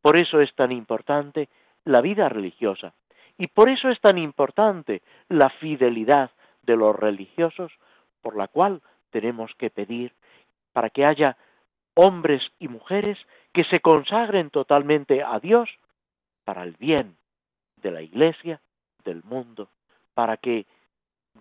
Por 0.00 0.16
eso 0.16 0.40
es 0.40 0.52
tan 0.54 0.72
importante 0.72 1.48
la 1.84 2.00
vida 2.00 2.28
religiosa. 2.28 2.92
Y 3.38 3.46
por 3.46 3.68
eso 3.68 3.88
es 3.88 4.00
tan 4.00 4.18
importante 4.18 5.02
la 5.28 5.50
fidelidad 5.50 6.30
de 6.62 6.76
los 6.76 6.94
religiosos, 6.94 7.72
por 8.20 8.36
la 8.36 8.48
cual 8.48 8.82
tenemos 9.10 9.54
que 9.56 9.70
pedir 9.70 10.12
para 10.72 10.90
que 10.90 11.04
haya 11.04 11.36
hombres 11.94 12.42
y 12.58 12.68
mujeres 12.68 13.18
que 13.52 13.64
se 13.64 13.80
consagren 13.80 14.50
totalmente 14.50 15.22
a 15.22 15.38
Dios 15.40 15.68
para 16.44 16.62
el 16.62 16.72
bien 16.72 17.16
de 17.76 17.90
la 17.90 18.02
Iglesia, 18.02 18.60
del 19.04 19.22
mundo, 19.24 19.68
para 20.14 20.36
que 20.36 20.66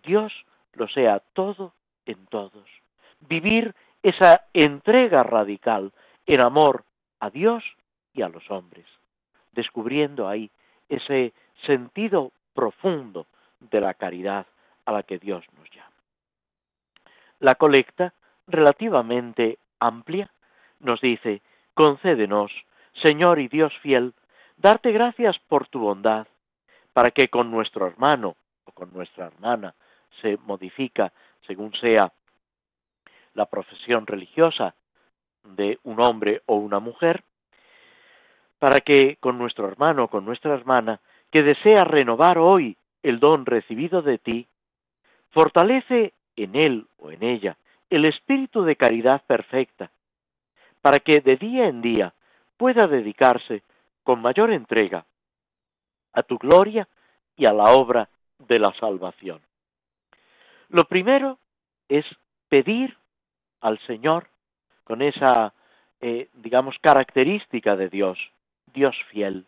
Dios 0.04 0.34
lo 0.74 0.88
sea 0.88 1.20
todo 1.34 1.74
en 2.06 2.26
todos. 2.28 2.68
vivir 3.30 3.76
esa 4.02 4.48
entrega 4.54 5.22
radical 5.22 5.92
en 6.26 6.42
amor 6.42 6.86
a 7.20 7.30
Dios 7.30 7.64
y 8.14 8.24
a 8.24 8.30
los 8.30 8.50
hombres, 8.50 8.88
descubriendo 9.52 10.28
ahí 10.28 10.50
ese 10.90 11.34
sentido 11.66 12.32
profundo 12.56 13.28
de 13.60 13.80
la 13.80 13.94
caridad 13.94 14.48
a 14.86 14.92
la 14.92 15.04
que 15.04 15.20
Dios 15.20 15.46
nos 15.58 15.70
llama. 15.70 15.92
La 17.40 17.56
colecta, 17.56 18.14
relativamente 18.48 19.60
amplia, 19.80 20.32
nos 20.82 21.02
dice, 21.02 21.42
concédenos, 21.74 22.52
Señor 22.94 23.40
y 23.40 23.48
Dios 23.48 23.74
fiel, 23.82 24.14
darte 24.58 24.92
gracias 24.92 25.40
por 25.48 25.68
tu 25.68 25.80
bondad, 25.80 26.28
para 26.94 27.12
que 27.12 27.30
con 27.30 27.52
nuestro 27.52 27.88
hermano 27.88 28.36
o 28.66 28.72
con 28.72 28.92
nuestra 28.94 29.28
hermana 29.28 29.74
se 30.22 30.38
modifica 30.46 31.14
según 31.48 31.74
sea 31.76 32.12
la 33.34 33.46
profesión 33.46 34.06
religiosa 34.06 34.76
de 35.44 35.80
un 35.84 36.02
hombre 36.02 36.42
o 36.46 36.56
una 36.56 36.80
mujer, 36.80 37.24
para 38.60 38.82
que 38.82 39.18
con 39.20 39.38
nuestro 39.38 39.68
hermano 39.68 40.04
o 40.04 40.08
con 40.08 40.26
nuestra 40.26 40.54
hermana 40.54 41.00
que 41.32 41.44
desea 41.44 41.84
renovar 41.84 42.38
hoy 42.38 42.78
el 43.02 43.20
don 43.20 43.46
recibido 43.46 44.02
de 44.02 44.18
ti, 44.18 44.48
fortalece 45.32 46.14
en 46.36 46.56
él 46.56 46.88
o 47.00 47.12
en 47.12 47.24
ella 47.24 47.58
el 47.90 48.06
espíritu 48.06 48.64
de 48.64 48.76
caridad 48.76 49.22
perfecta, 49.26 49.92
para 50.82 51.00
que 51.00 51.22
de 51.22 51.38
día 51.38 51.68
en 51.68 51.82
día 51.82 52.14
pueda 52.58 52.88
dedicarse 52.88 53.64
con 54.04 54.22
mayor 54.22 54.52
entrega 54.52 55.06
a 56.14 56.24
tu 56.24 56.38
gloria 56.38 56.88
y 57.36 57.46
a 57.46 57.54
la 57.54 57.72
obra 57.72 58.10
de 58.40 58.60
la 58.60 58.74
salvación. 58.80 59.42
Lo 60.70 60.86
primero 60.86 61.38
es 61.88 62.06
pedir 62.50 62.98
al 63.62 63.80
Señor 63.86 64.28
con 64.84 65.02
esa, 65.02 65.54
eh, 66.02 66.30
digamos, 66.34 66.76
característica 66.82 67.76
de 67.76 67.90
Dios, 67.90 68.18
Dios 68.74 68.96
fiel. 69.10 69.46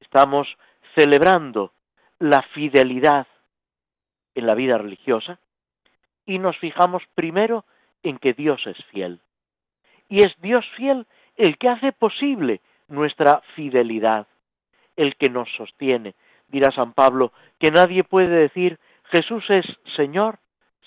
Estamos 0.00 0.48
celebrando 0.96 1.72
la 2.18 2.42
fidelidad 2.54 3.26
en 4.34 4.46
la 4.46 4.54
vida 4.54 4.78
religiosa 4.78 5.38
y 6.26 6.38
nos 6.38 6.56
fijamos 6.58 7.02
primero 7.14 7.64
en 8.02 8.18
que 8.18 8.32
Dios 8.34 8.66
es 8.66 8.82
fiel. 8.86 9.20
Y 10.08 10.22
es 10.24 10.34
Dios 10.40 10.64
fiel 10.76 11.06
el 11.36 11.58
que 11.58 11.68
hace 11.68 11.92
posible 11.92 12.60
nuestra 12.88 13.40
fidelidad, 13.54 14.26
el 14.96 15.16
que 15.16 15.28
nos 15.28 15.48
sostiene. 15.56 16.14
Dirá 16.48 16.70
San 16.70 16.92
Pablo 16.92 17.32
que 17.58 17.70
nadie 17.70 18.04
puede 18.04 18.36
decir 18.36 18.78
Jesús 19.04 19.48
es 19.50 19.66
Señor 19.96 20.38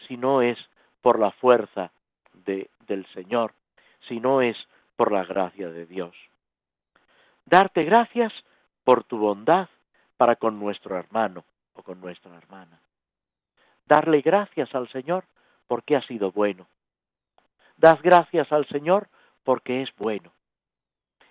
si 0.07 0.17
no 0.17 0.41
es 0.41 0.57
por 1.01 1.19
la 1.19 1.31
fuerza 1.31 1.91
de, 2.33 2.69
del 2.87 3.05
Señor, 3.07 3.53
si 4.07 4.19
no 4.19 4.41
es 4.41 4.57
por 4.95 5.11
la 5.11 5.23
gracia 5.23 5.69
de 5.69 5.85
Dios. 5.85 6.15
Darte 7.45 7.83
gracias 7.83 8.33
por 8.83 9.03
tu 9.03 9.17
bondad 9.17 9.69
para 10.17 10.35
con 10.35 10.59
nuestro 10.59 10.97
hermano 10.97 11.43
o 11.73 11.83
con 11.83 12.01
nuestra 12.01 12.35
hermana. 12.37 12.79
Darle 13.85 14.21
gracias 14.21 14.73
al 14.75 14.89
Señor 14.89 15.25
porque 15.67 15.95
ha 15.95 16.01
sido 16.01 16.31
bueno. 16.31 16.67
Dad 17.77 17.99
gracias 18.01 18.51
al 18.51 18.67
Señor 18.67 19.07
porque 19.43 19.81
es 19.81 19.89
bueno. 19.97 20.31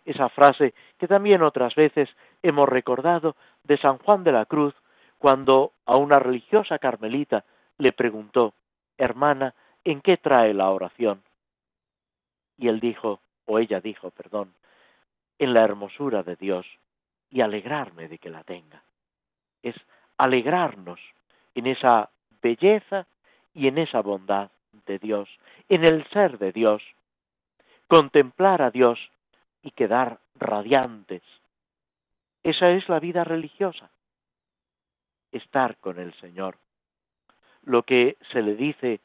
Esa 0.05 0.29
frase 0.29 0.73
que 0.99 1.09
también 1.09 1.43
otras 1.43 1.75
veces 1.75 2.09
hemos 2.43 2.69
recordado 2.69 3.37
de 3.65 3.77
San 3.79 3.99
Juan 3.99 4.23
de 4.23 4.33
la 4.33 4.47
Cruz 4.47 4.75
cuando 5.19 5.73
a 5.85 5.97
una 5.97 6.19
religiosa 6.19 6.79
carmelita 6.79 7.45
le 7.79 7.93
preguntó, 7.93 8.55
hermana, 8.97 9.55
¿en 9.85 10.01
qué 10.01 10.17
trae 10.17 10.55
la 10.55 10.71
oración? 10.71 11.23
Y 12.57 12.69
él 12.69 12.81
dijo, 12.81 13.21
o 13.47 13.59
ella 13.59 13.81
dijo, 13.81 14.11
perdón, 14.11 14.55
en 15.39 15.53
la 15.53 15.65
hermosura 15.65 16.23
de 16.23 16.37
Dios 16.37 16.67
y 17.31 17.41
alegrarme 17.41 18.09
de 18.09 18.19
que 18.19 18.31
la 18.31 18.45
tenga. 18.45 18.83
Es 19.63 19.75
alegrarnos 20.17 21.01
en 21.55 21.67
esa 21.67 22.11
belleza 22.41 23.07
y 23.53 23.69
en 23.69 23.79
esa 23.79 24.01
bondad 24.01 24.51
de 24.87 24.99
Dios, 24.99 25.29
en 25.69 25.85
el 25.85 26.07
ser 26.11 26.39
de 26.39 26.53
Dios, 26.53 26.83
contemplar 27.89 28.63
a 28.63 28.71
Dios 28.71 28.99
y 29.63 29.71
quedar 29.71 30.19
radiantes. 30.35 31.23
Esa 32.43 32.71
es 32.71 32.89
la 32.89 33.01
vida 33.01 33.25
religiosa, 33.25 33.91
estar 35.33 35.77
con 35.79 35.99
el 35.99 36.15
Señor. 36.15 36.57
Lo 37.63 37.83
que 37.83 38.17
se 38.33 38.43
le 38.43 38.55
dice 38.55 39.01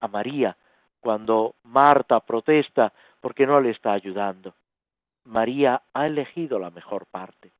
a 0.00 0.08
María 0.08 0.56
cuando 1.00 1.54
Marta 1.64 2.20
protesta 2.20 2.92
porque 3.20 3.46
no 3.46 3.60
le 3.60 3.70
está 3.70 3.92
ayudando. 3.92 4.54
María 5.24 5.82
ha 5.92 6.06
elegido 6.06 6.58
la 6.58 6.70
mejor 6.70 7.06
parte. 7.06 7.52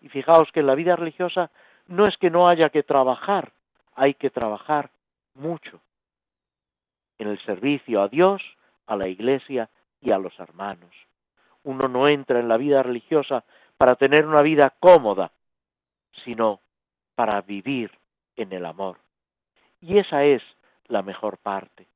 Y 0.00 0.08
fijaos 0.08 0.52
que 0.52 0.60
en 0.60 0.66
la 0.66 0.74
vida 0.74 0.94
religiosa 0.94 1.50
no 1.88 2.06
es 2.06 2.16
que 2.18 2.30
no 2.30 2.48
haya 2.48 2.70
que 2.70 2.82
trabajar, 2.82 3.52
hay 3.94 4.14
que 4.14 4.30
trabajar 4.30 4.90
mucho 5.34 5.80
en 7.18 7.28
el 7.28 7.38
servicio 7.44 8.02
a 8.02 8.08
Dios, 8.08 8.42
a 8.86 8.96
la 8.96 9.08
Iglesia 9.08 9.68
y 10.00 10.10
a 10.10 10.18
los 10.18 10.38
hermanos. 10.38 10.94
Uno 11.64 11.88
no 11.88 12.08
entra 12.08 12.38
en 12.38 12.48
la 12.48 12.56
vida 12.56 12.82
religiosa 12.82 13.44
para 13.76 13.96
tener 13.96 14.26
una 14.26 14.42
vida 14.42 14.74
cómoda, 14.78 15.32
sino 16.24 16.60
para 17.14 17.40
vivir 17.42 17.90
en 18.36 18.52
el 18.52 18.64
amor. 18.64 18.98
Y 19.80 19.98
esa 19.98 20.24
es 20.24 20.42
la 20.86 21.02
mejor 21.02 21.38
parte, 21.38 21.86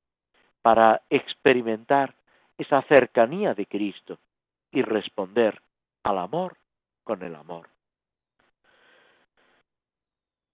para 0.63 1.03
experimentar 1.09 2.15
esa 2.59 2.83
cercanía 2.83 3.55
de 3.55 3.67
Cristo 3.67 4.19
y 4.73 4.83
responder 4.83 5.61
al 6.03 6.19
amor 6.19 6.57
con 7.05 7.23
el 7.23 7.35
amor. 7.35 7.69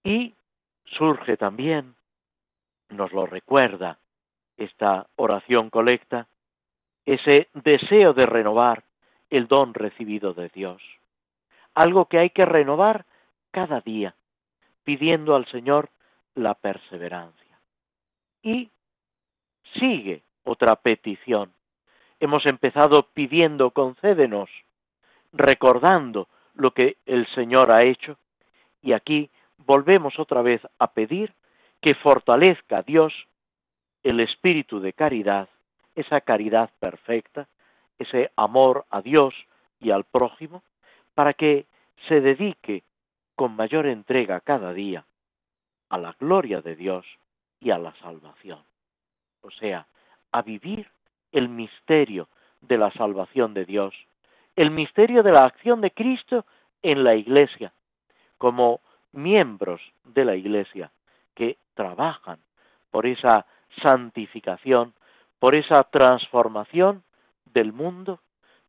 Y 0.05 0.35
surge 0.85 1.37
también, 1.37 1.97
nos 2.91 3.13
lo 3.13 3.27
recuerda 3.27 3.99
esta 4.57 5.07
oración 5.17 5.71
colecta, 5.71 6.27
ese 7.05 7.49
deseo 7.55 8.13
de 8.15 8.27
renovar 8.27 8.85
el 9.31 9.47
don 9.49 9.75
recibido 9.75 10.35
de 10.35 10.49
Dios. 10.49 10.83
Algo 11.75 12.07
que 12.07 12.19
hay 12.19 12.31
que 12.31 12.45
renovar 12.45 13.05
cada 13.51 13.81
día, 13.81 14.15
pidiendo 14.85 15.35
al 15.35 15.47
Señor 15.47 15.91
la 16.35 16.55
perseverancia. 16.55 17.59
Y 18.43 18.71
sigue 19.75 20.23
otra 20.45 20.77
petición. 20.77 21.53
Hemos 22.21 22.47
empezado 22.47 23.09
pidiendo 23.13 23.71
concédenos, 23.71 24.49
recordando 25.33 26.29
lo 26.55 26.73
que 26.73 26.97
el 27.05 27.27
Señor 27.29 27.75
ha 27.75 27.85
hecho, 27.85 28.17
y 28.83 28.93
aquí 28.93 29.31
volvemos 29.59 30.19
otra 30.19 30.43
vez 30.43 30.63
a 30.79 30.93
pedir 30.93 31.35
que 31.81 31.95
fortalezca 31.95 32.79
a 32.79 32.83
Dios 32.83 33.13
el 34.07 34.21
espíritu 34.21 34.79
de 34.79 34.93
caridad, 34.93 35.49
esa 35.97 36.21
caridad 36.21 36.71
perfecta, 36.79 37.49
ese 37.99 38.31
amor 38.37 38.85
a 38.89 39.03
Dios 39.03 39.35
y 39.81 39.91
al 39.91 40.05
prójimo, 40.05 40.63
para 41.15 41.35
que 41.35 41.67
se 42.07 42.21
dedique 42.21 42.85
con 43.35 43.57
mayor 43.57 43.85
entrega 43.85 44.39
cada 44.41 44.73
día 44.73 45.05
a 45.89 45.99
la 45.99 46.15
gloria 46.21 46.61
de 46.61 46.77
Dios 46.77 47.05
y 47.59 47.73
a 47.73 47.79
la 47.79 47.97
salvación. 47.97 48.61
O 49.43 49.51
sea, 49.51 49.89
a 50.31 50.43
vivir 50.43 50.89
el 51.33 51.49
misterio 51.49 52.29
de 52.61 52.79
la 52.79 52.93
salvación 52.93 53.55
de 53.55 53.65
Dios, 53.65 53.93
el 54.55 54.71
misterio 54.71 55.25
de 55.25 55.33
la 55.33 55.47
acción 55.47 55.81
de 55.81 55.91
Cristo 55.91 56.47
en 56.81 57.03
la 57.03 57.17
Iglesia, 57.17 57.73
como 58.39 58.81
miembros 59.11 59.81
de 60.05 60.25
la 60.25 60.37
Iglesia 60.37 60.93
que 61.35 61.59
trabajan 61.75 62.39
por 62.93 63.07
esa 63.07 63.47
santificación, 63.83 64.95
por 65.39 65.55
esa 65.55 65.83
transformación 65.85 67.03
del 67.53 67.73
mundo, 67.73 68.21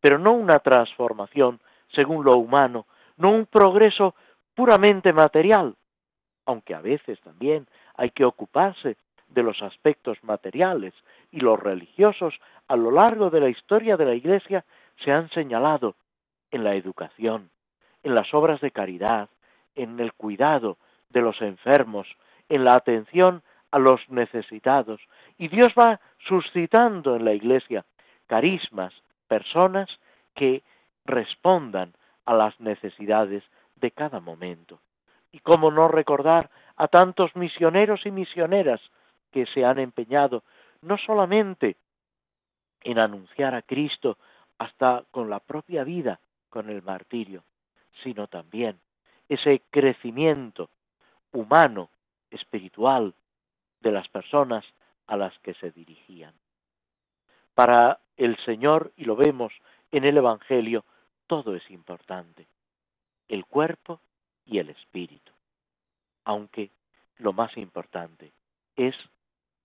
pero 0.01 0.19
no 0.19 0.33
una 0.33 0.59
transformación 0.59 1.59
según 1.93 2.25
lo 2.25 2.37
humano, 2.37 2.85
no 3.17 3.31
un 3.31 3.45
progreso 3.45 4.15
puramente 4.53 5.13
material, 5.13 5.75
aunque 6.45 6.73
a 6.73 6.81
veces 6.81 7.19
también 7.21 7.67
hay 7.95 8.11
que 8.11 8.25
ocuparse 8.25 8.97
de 9.29 9.43
los 9.43 9.61
aspectos 9.61 10.17
materiales 10.23 10.93
y 11.31 11.39
los 11.39 11.59
religiosos 11.59 12.33
a 12.67 12.75
lo 12.75 12.91
largo 12.91 13.29
de 13.29 13.41
la 13.41 13.49
historia 13.49 13.97
de 13.97 14.05
la 14.05 14.15
Iglesia 14.15 14.65
se 15.03 15.11
han 15.11 15.29
señalado 15.29 15.95
en 16.51 16.63
la 16.63 16.75
educación, 16.75 17.49
en 18.03 18.15
las 18.15 18.33
obras 18.33 18.61
de 18.61 18.71
caridad, 18.71 19.29
en 19.75 19.99
el 19.99 20.13
cuidado 20.13 20.77
de 21.09 21.21
los 21.21 21.41
enfermos, 21.41 22.07
en 22.49 22.63
la 22.63 22.75
atención 22.75 23.43
a 23.71 23.79
los 23.79 24.01
necesitados. 24.09 25.01
Y 25.37 25.47
Dios 25.47 25.73
va 25.77 25.99
suscitando 26.27 27.15
en 27.15 27.25
la 27.25 27.33
Iglesia 27.33 27.85
carismas, 28.27 28.93
personas 29.27 29.89
que 30.35 30.63
respondan 31.05 31.93
a 32.25 32.33
las 32.33 32.59
necesidades 32.59 33.43
de 33.75 33.91
cada 33.91 34.19
momento. 34.19 34.79
Y 35.31 35.39
cómo 35.39 35.71
no 35.71 35.87
recordar 35.87 36.49
a 36.75 36.87
tantos 36.87 37.35
misioneros 37.35 38.05
y 38.05 38.11
misioneras 38.11 38.81
que 39.31 39.45
se 39.47 39.65
han 39.65 39.79
empeñado 39.79 40.43
no 40.81 40.97
solamente 40.97 41.75
en 42.81 42.99
anunciar 42.99 43.55
a 43.55 43.61
Cristo 43.61 44.17
hasta 44.57 45.03
con 45.11 45.29
la 45.29 45.39
propia 45.39 45.83
vida, 45.83 46.19
con 46.49 46.69
el 46.69 46.81
martirio, 46.81 47.43
sino 48.03 48.27
también 48.27 48.79
ese 49.29 49.61
crecimiento 49.69 50.69
humano, 51.33 51.89
espiritual, 52.31 53.13
de 53.81 53.91
las 53.91 54.07
personas 54.07 54.65
a 55.07 55.17
las 55.17 55.37
que 55.39 55.53
se 55.55 55.71
dirigían. 55.71 56.33
Para 57.55 57.99
el 58.17 58.37
Señor, 58.45 58.91
y 58.97 59.05
lo 59.05 59.15
vemos 59.15 59.53
en 59.91 60.03
el 60.03 60.17
Evangelio, 60.17 60.85
todo 61.27 61.55
es 61.55 61.69
importante, 61.71 62.47
el 63.27 63.45
cuerpo 63.45 63.99
y 64.45 64.59
el 64.59 64.69
espíritu, 64.69 65.31
aunque 66.23 66.71
lo 67.17 67.33
más 67.33 67.55
importante 67.57 68.31
es 68.75 68.95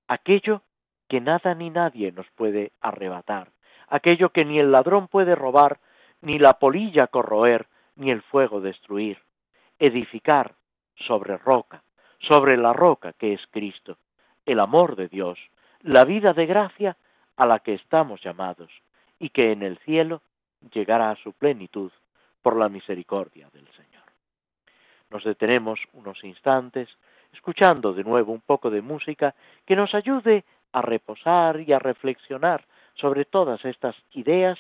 aquello 0.08 0.62
que 1.08 1.20
nada 1.20 1.54
ni 1.54 1.70
nadie 1.70 2.12
nos 2.12 2.28
puede 2.30 2.72
arrebatar, 2.80 3.52
aquello 3.88 4.30
que 4.30 4.44
ni 4.44 4.58
el 4.58 4.72
ladrón 4.72 5.08
puede 5.08 5.34
robar, 5.34 5.78
ni 6.20 6.38
la 6.38 6.54
polilla 6.58 7.08
corroer, 7.08 7.66
ni 7.96 8.10
el 8.10 8.22
fuego 8.22 8.60
destruir, 8.60 9.18
edificar 9.78 10.54
sobre 10.96 11.36
roca, 11.36 11.82
sobre 12.22 12.56
la 12.56 12.72
roca 12.72 13.12
que 13.12 13.34
es 13.34 13.40
Cristo, 13.50 13.98
el 14.46 14.60
amor 14.60 14.96
de 14.96 15.08
Dios, 15.08 15.38
la 15.82 16.04
vida 16.04 16.32
de 16.32 16.46
gracia 16.46 16.96
a 17.36 17.46
la 17.46 17.58
que 17.60 17.74
estamos 17.74 18.22
llamados, 18.22 18.70
y 19.18 19.30
que 19.30 19.52
en 19.52 19.62
el 19.62 19.78
cielo 19.78 20.20
llegará 20.72 21.10
a 21.10 21.16
su 21.16 21.32
plenitud 21.32 21.92
por 22.42 22.56
la 22.56 22.68
misericordia 22.68 23.48
del 23.52 23.66
Señor. 23.68 24.02
Nos 25.10 25.24
detenemos 25.24 25.78
unos 25.92 26.22
instantes 26.24 26.88
escuchando 27.32 27.92
de 27.92 28.04
nuevo 28.04 28.32
un 28.32 28.40
poco 28.40 28.70
de 28.70 28.82
música 28.82 29.34
que 29.64 29.76
nos 29.76 29.94
ayude 29.94 30.44
a 30.72 30.82
reposar 30.82 31.60
y 31.60 31.72
a 31.72 31.78
reflexionar 31.78 32.64
sobre 32.94 33.24
todas 33.24 33.64
estas 33.64 33.94
ideas 34.12 34.58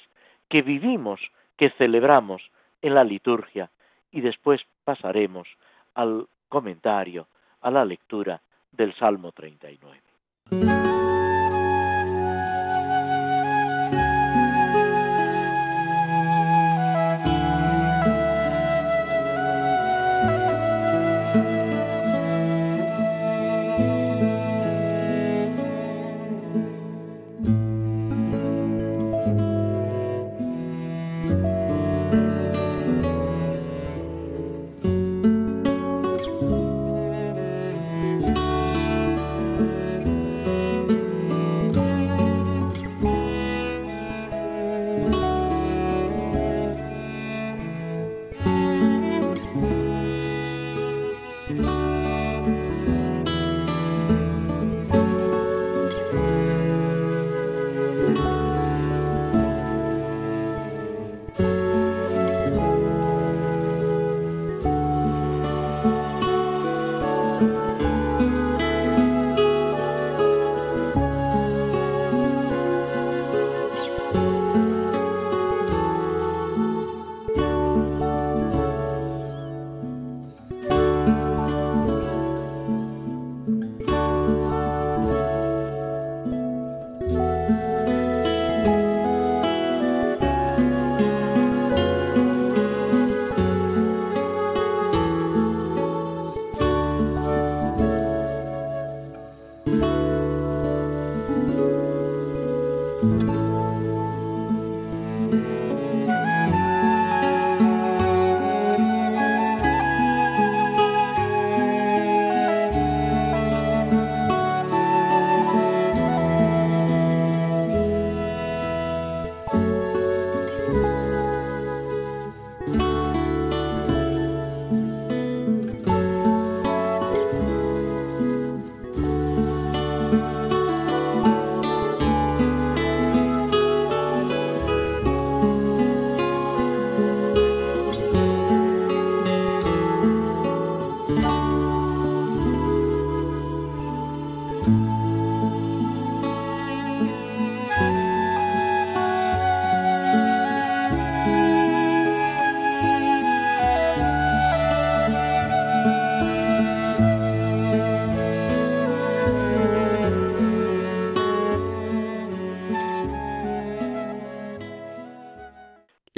que 0.48 0.62
vivimos, 0.62 1.20
que 1.56 1.70
celebramos 1.70 2.42
en 2.82 2.94
la 2.94 3.04
liturgia 3.04 3.70
y 4.10 4.20
después 4.20 4.60
pasaremos 4.84 5.48
al 5.94 6.28
comentario, 6.48 7.26
a 7.62 7.70
la 7.70 7.84
lectura 7.84 8.40
del 8.70 8.94
Salmo 8.94 9.32
39. 9.32 10.11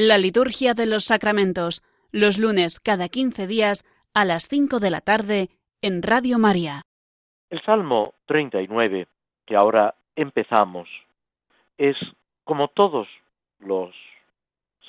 La 0.06 0.18
liturgia 0.18 0.74
de 0.74 0.84
los 0.84 1.06
sacramentos, 1.06 1.82
los 2.12 2.36
lunes 2.36 2.78
cada 2.78 3.08
15 3.08 3.46
días 3.46 3.86
a 4.12 4.26
las 4.26 4.48
5 4.48 4.78
de 4.78 4.90
la 4.90 5.00
tarde 5.00 5.48
en 5.80 6.02
Radio 6.02 6.38
María. 6.38 6.82
El 7.48 7.62
Salmo 7.62 8.12
39, 8.26 9.08
que 9.46 9.56
ahora 9.56 9.94
empezamos, 10.14 10.90
es 11.78 11.96
como 12.44 12.68
todos 12.68 13.08
los 13.60 13.94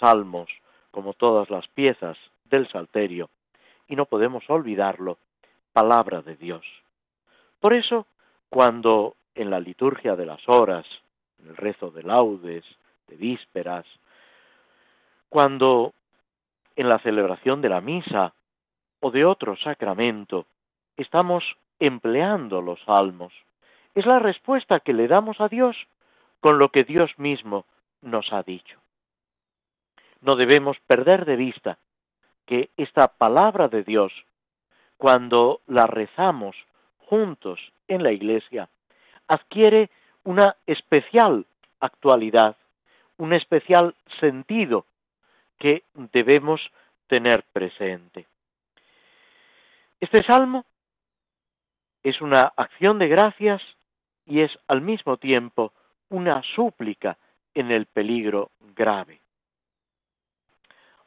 salmos, 0.01 0.49
como 0.91 1.13
todas 1.13 1.49
las 1.49 1.65
piezas 1.69 2.17
del 2.43 2.67
Salterio, 2.67 3.29
y 3.87 3.95
no 3.95 4.07
podemos 4.07 4.43
olvidarlo, 4.49 5.17
palabra 5.71 6.23
de 6.23 6.35
Dios. 6.35 6.65
Por 7.61 7.73
eso, 7.73 8.05
cuando 8.49 9.15
en 9.33 9.49
la 9.49 9.61
liturgia 9.61 10.17
de 10.17 10.25
las 10.25 10.41
horas, 10.49 10.85
en 11.41 11.51
el 11.51 11.55
rezo 11.55 11.89
de 11.89 12.03
laudes, 12.03 12.65
de 13.07 13.15
vísperas, 13.15 13.85
cuando 15.35 15.93
en 16.77 16.87
la 16.87 16.97
celebración 16.99 17.61
de 17.61 17.67
la 17.67 17.81
misa 17.81 18.33
o 19.01 19.11
de 19.11 19.25
otro 19.25 19.57
sacramento 19.57 20.45
estamos 20.95 21.43
empleando 21.77 22.61
los 22.61 22.79
salmos. 22.85 23.33
Es 23.95 24.05
la 24.05 24.19
respuesta 24.19 24.79
que 24.79 24.93
le 24.93 25.09
damos 25.09 25.41
a 25.41 25.49
Dios 25.49 25.75
con 26.39 26.57
lo 26.57 26.69
que 26.69 26.85
Dios 26.85 27.11
mismo 27.17 27.65
nos 28.01 28.31
ha 28.31 28.43
dicho. 28.43 28.79
No 30.21 30.37
debemos 30.37 30.77
perder 30.87 31.25
de 31.25 31.35
vista 31.35 31.79
que 32.45 32.69
esta 32.77 33.09
palabra 33.09 33.67
de 33.67 33.83
Dios, 33.83 34.13
cuando 34.95 35.59
la 35.67 35.85
rezamos 35.85 36.55
juntos 37.09 37.59
en 37.89 38.03
la 38.03 38.13
iglesia, 38.13 38.69
adquiere 39.27 39.89
una 40.23 40.55
especial 40.65 41.45
actualidad, 41.81 42.55
un 43.17 43.33
especial 43.33 43.95
sentido 44.21 44.85
que 45.57 45.83
debemos 46.13 46.61
tener 47.07 47.43
presente. 47.51 48.27
Este 49.99 50.23
salmo 50.23 50.65
es 52.03 52.21
una 52.21 52.53
acción 52.55 52.99
de 52.99 53.07
gracias 53.07 53.61
y 54.25 54.41
es 54.41 54.51
al 54.67 54.81
mismo 54.81 55.17
tiempo 55.17 55.73
una 56.09 56.41
súplica 56.55 57.17
en 57.53 57.71
el 57.71 57.85
peligro 57.85 58.51
grave. 58.75 59.21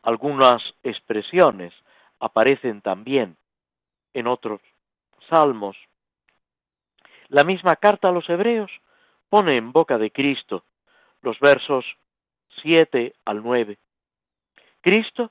Algunas 0.02 0.62
expresiones 0.82 1.74
aparecen 2.20 2.80
también 2.80 3.37
en 4.14 4.26
otros 4.26 4.61
salmos. 5.28 5.76
La 7.28 7.44
misma 7.44 7.76
carta 7.76 8.08
a 8.08 8.12
los 8.12 8.28
hebreos 8.28 8.70
pone 9.28 9.56
en 9.56 9.72
boca 9.72 9.98
de 9.98 10.11
Cristo 10.11 10.64
los 11.22 11.38
versos 11.40 11.84
7 12.62 13.14
al 13.24 13.42
9. 13.42 13.78
Cristo, 14.80 15.30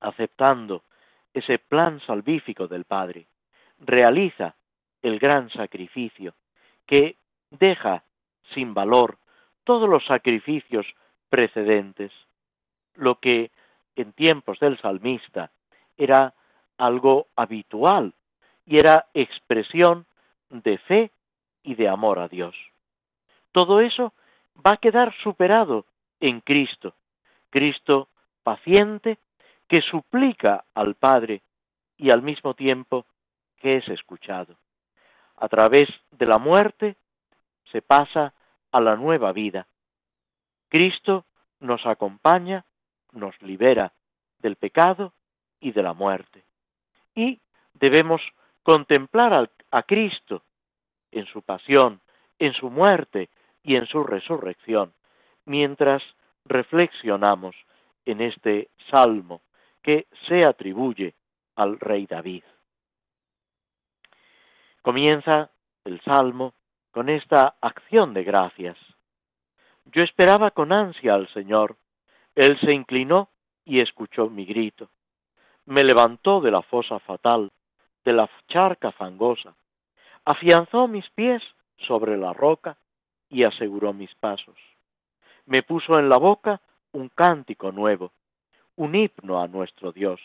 aceptando 0.00 0.82
ese 1.32 1.58
plan 1.58 2.00
salvífico 2.00 2.66
del 2.66 2.84
Padre, 2.84 3.26
realiza 3.78 4.54
el 5.02 5.18
gran 5.18 5.50
sacrificio 5.50 6.34
que 6.86 7.16
deja 7.50 8.02
sin 8.54 8.74
valor 8.74 9.18
todos 9.64 9.88
los 9.88 10.04
sacrificios 10.04 10.86
precedentes, 11.28 12.12
lo 12.94 13.20
que 13.20 13.50
en 13.96 14.12
tiempos 14.12 14.58
del 14.58 14.78
salmista 14.80 15.50
era 15.96 16.34
algo 16.76 17.28
habitual 17.36 18.14
y 18.66 18.78
era 18.78 19.06
expresión 19.14 20.06
de 20.48 20.78
fe 20.78 21.10
y 21.62 21.74
de 21.74 21.88
amor 21.88 22.18
a 22.18 22.28
Dios. 22.28 22.56
Todo 23.52 23.80
eso 23.80 24.12
va 24.66 24.72
a 24.72 24.76
quedar 24.78 25.14
superado 25.22 25.86
en 26.20 26.40
Cristo, 26.40 26.94
Cristo 27.50 28.08
paciente 28.42 29.18
que 29.68 29.82
suplica 29.82 30.64
al 30.74 30.94
Padre 30.94 31.42
y 31.96 32.10
al 32.10 32.22
mismo 32.22 32.54
tiempo 32.54 33.06
que 33.58 33.76
es 33.76 33.88
escuchado. 33.88 34.56
A 35.36 35.48
través 35.48 35.88
de 36.10 36.26
la 36.26 36.38
muerte 36.38 36.96
se 37.70 37.82
pasa 37.82 38.34
a 38.72 38.80
la 38.80 38.96
nueva 38.96 39.32
vida. 39.32 39.66
Cristo 40.68 41.24
nos 41.60 41.84
acompaña, 41.86 42.64
nos 43.12 43.40
libera 43.42 43.92
del 44.38 44.56
pecado 44.56 45.12
y 45.60 45.72
de 45.72 45.82
la 45.82 45.92
muerte. 45.92 46.44
Y 47.14 47.40
debemos 47.74 48.22
contemplar 48.62 49.50
a 49.70 49.82
Cristo 49.82 50.42
en 51.10 51.26
su 51.26 51.42
pasión, 51.42 52.00
en 52.38 52.54
su 52.54 52.70
muerte 52.70 53.28
y 53.62 53.76
en 53.76 53.86
su 53.86 54.02
resurrección, 54.04 54.92
mientras 55.44 56.02
reflexionamos 56.44 57.54
en 58.04 58.20
este 58.20 58.70
salmo 58.90 59.42
que 59.82 60.06
se 60.26 60.44
atribuye 60.44 61.14
al 61.56 61.78
rey 61.78 62.06
David. 62.06 62.44
Comienza 64.82 65.50
el 65.84 66.00
salmo 66.02 66.54
con 66.90 67.08
esta 67.08 67.56
acción 67.60 68.14
de 68.14 68.24
gracias. 68.24 68.76
Yo 69.86 70.02
esperaba 70.02 70.50
con 70.50 70.72
ansia 70.72 71.14
al 71.14 71.28
Señor. 71.28 71.76
Él 72.34 72.58
se 72.60 72.72
inclinó 72.72 73.28
y 73.64 73.80
escuchó 73.80 74.28
mi 74.28 74.44
grito. 74.44 74.88
Me 75.66 75.84
levantó 75.84 76.40
de 76.40 76.50
la 76.50 76.62
fosa 76.62 76.98
fatal, 77.00 77.52
de 78.04 78.12
la 78.12 78.28
charca 78.48 78.92
fangosa. 78.92 79.54
Afianzó 80.24 80.88
mis 80.88 81.08
pies 81.10 81.42
sobre 81.76 82.16
la 82.16 82.32
roca 82.32 82.76
y 83.28 83.44
aseguró 83.44 83.92
mis 83.92 84.14
pasos. 84.16 84.56
Me 85.46 85.62
puso 85.62 85.98
en 85.98 86.08
la 86.08 86.18
boca 86.18 86.60
un 86.92 87.08
cántico 87.08 87.72
nuevo, 87.72 88.12
un 88.76 88.94
himno 88.94 89.40
a 89.40 89.48
nuestro 89.48 89.92
Dios. 89.92 90.20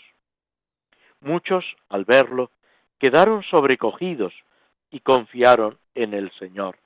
Muchos, 1.21 1.65
al 1.89 2.06
verlo, 2.06 2.51
quedaron 2.99 3.43
sobrecogidos 3.43 4.34
y 4.91 4.99
confiaron 4.99 5.78
en 5.93 6.13
el 6.13 6.32
Señor. 6.39 6.78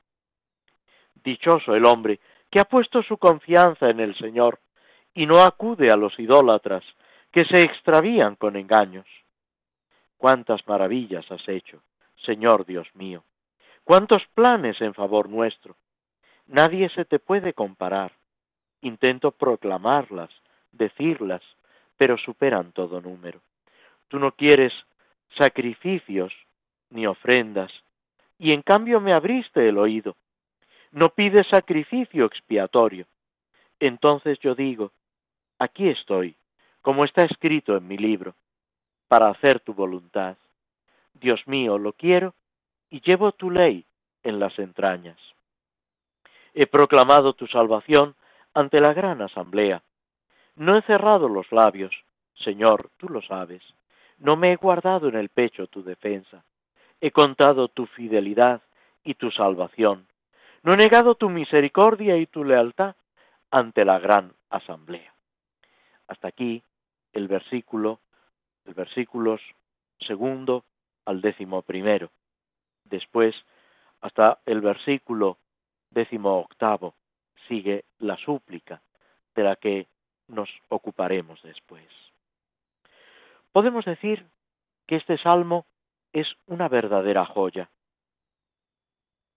Dichoso 1.24 1.76
el 1.76 1.86
hombre 1.86 2.20
que 2.50 2.60
ha 2.60 2.66
puesto 2.66 3.04
su 3.04 3.18
confianza 3.18 3.90
en 3.90 4.00
el 4.00 4.16
Señor 4.18 4.60
y 5.14 5.26
no 5.26 5.42
acude 5.44 5.90
a 5.90 5.96
los 5.96 6.18
idólatras 6.20 6.84
que 7.32 7.46
se 7.46 7.62
extravían 7.62 8.36
con 8.36 8.56
engaños. 8.56 9.06
Cuántas 10.18 10.68
maravillas 10.68 11.30
has 11.32 11.48
hecho, 11.48 11.82
Señor 12.26 12.66
Dios 12.66 12.88
mío. 12.96 13.24
Cuántos 13.84 14.26
planes 14.34 14.80
en 14.82 14.94
favor 14.94 15.30
nuestro. 15.30 15.76
Nadie 16.48 16.90
se 16.90 17.06
te 17.06 17.20
puede 17.20 17.54
comparar. 17.54 18.12
Intento 18.82 19.32
proclamarlas, 19.32 20.30
decirlas, 20.72 21.42
pero 21.98 22.18
superan 22.18 22.72
todo 22.72 23.02
número. 23.02 23.42
Tú 24.08 24.20
no 24.20 24.32
quieres 24.32 24.74
sacrificios 25.38 26.34
ni 26.90 27.06
ofrendas, 27.06 27.72
y 28.38 28.54
en 28.54 28.62
cambio 28.62 29.00
me 29.00 29.14
abriste 29.14 29.68
el 29.68 29.78
oído. 29.78 30.16
No 30.92 31.10
pides 31.10 31.48
sacrificio 31.48 32.26
expiatorio. 32.26 33.06
Entonces 33.80 34.40
yo 34.40 34.56
digo, 34.56 34.92
aquí 35.60 35.90
estoy, 35.90 36.36
como 36.82 37.04
está 37.04 37.26
escrito 37.26 37.76
en 37.76 37.88
mi 37.88 37.98
libro, 37.98 38.34
para 39.08 39.30
hacer 39.30 39.60
tu 39.60 39.74
voluntad. 39.74 40.38
Dios 41.14 41.48
mío, 41.48 41.78
lo 41.78 41.94
quiero 41.94 42.34
y 42.90 43.02
llevo 43.02 43.32
tu 43.34 43.52
ley 43.52 43.86
en 44.24 44.40
las 44.40 44.58
entrañas. 44.58 45.18
He 46.54 46.66
proclamado 46.66 47.34
tu 47.34 47.46
salvación 47.48 48.16
ante 48.54 48.80
la 48.80 48.94
gran 48.94 49.22
asamblea. 49.22 49.82
No 50.56 50.78
he 50.78 50.82
cerrado 50.84 51.30
los 51.30 51.52
labios, 51.52 51.94
Señor, 52.44 52.90
tú 52.98 53.10
lo 53.10 53.22
sabes. 53.22 53.62
No 54.18 54.36
me 54.36 54.52
he 54.52 54.56
guardado 54.56 55.08
en 55.08 55.16
el 55.16 55.30
pecho 55.30 55.68
tu 55.68 55.84
defensa. 55.84 56.44
He 57.02 57.12
contado 57.12 57.70
tu 57.70 57.86
fidelidad 57.86 58.62
y 59.04 59.14
tu 59.16 59.32
salvación. 59.32 60.08
No 60.64 60.74
he 60.74 60.78
negado 60.78 61.16
tu 61.16 61.30
misericordia 61.30 62.18
y 62.18 62.26
tu 62.26 62.44
lealtad 62.44 62.96
ante 63.52 63.86
la 63.86 64.00
gran 64.00 64.34
asamblea. 64.50 65.14
Hasta 66.08 66.28
aquí 66.28 66.62
el 67.14 67.28
versículo, 67.28 68.00
el 68.66 68.74
versículos 68.74 69.42
segundo 70.00 70.66
al 71.06 71.22
décimo 71.22 71.62
primero. 71.62 72.10
Después, 72.84 73.36
hasta 74.02 74.40
el 74.46 74.62
versículo 74.62 75.38
décimo 75.90 76.40
octavo, 76.40 76.94
sigue 77.50 77.84
la 77.98 78.16
súplica 78.16 78.82
de 79.36 79.44
la 79.44 79.58
que 79.58 79.88
nos 80.30 80.50
ocuparemos 80.70 81.42
después. 81.44 81.84
Podemos 83.52 83.84
decir 83.84 84.26
que 84.88 84.96
este 84.96 85.18
salmo 85.18 85.66
es 86.14 86.28
una 86.48 86.70
verdadera 86.70 87.26
joya. 87.26 87.70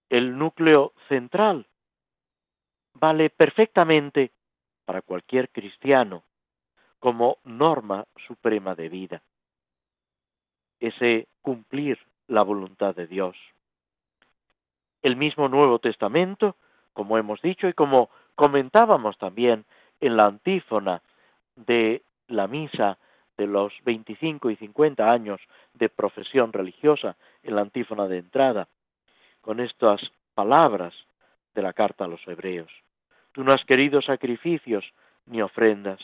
El 0.09 0.39
núcleo 0.39 0.93
central 1.09 1.67
vale 2.95 3.31
perfectamente 3.31 4.31
para 4.85 5.03
cualquier 5.03 5.49
cristiano 5.49 6.23
como 6.99 7.39
norma 7.45 8.07
suprema 8.27 8.75
de 8.75 8.89
vida. 8.89 9.23
Ese 10.79 11.27
cumplir 11.41 11.99
la 12.29 12.43
voluntad 12.43 12.95
de 12.95 13.07
Dios. 13.07 13.37
El 15.03 15.17
mismo 15.17 15.49
Nuevo 15.49 15.79
Testamento, 15.79 16.57
como 16.93 17.18
hemos 17.18 17.40
dicho 17.43 17.68
y 17.68 17.72
como 17.72 18.11
comentábamos 18.34 19.16
también 19.18 19.64
en 20.01 20.16
la 20.16 20.26
antífona 20.26 21.03
de 21.57 22.03
la 22.28 22.47
misa 22.47 22.99
de 23.36 23.47
los 23.47 23.72
25 23.84 24.51
y 24.51 24.57
50 24.57 25.11
años 25.11 25.40
de 25.74 25.88
profesión 25.88 26.53
religiosa 26.53 27.16
en 27.43 27.57
la 27.57 27.62
antífona 27.62 28.07
de 28.07 28.18
entrada, 28.18 28.68
con 29.40 29.61
estas 29.61 30.01
palabras 30.34 30.95
de 31.55 31.62
la 31.62 31.72
carta 31.72 32.05
a 32.05 32.09
los 32.09 32.26
hebreos. 32.26 32.70
Tú 33.32 33.45
no 33.45 33.53
has 33.53 33.64
querido 33.64 34.03
sacrificios 34.03 34.84
ni 35.26 35.40
ofrendas. 35.43 36.01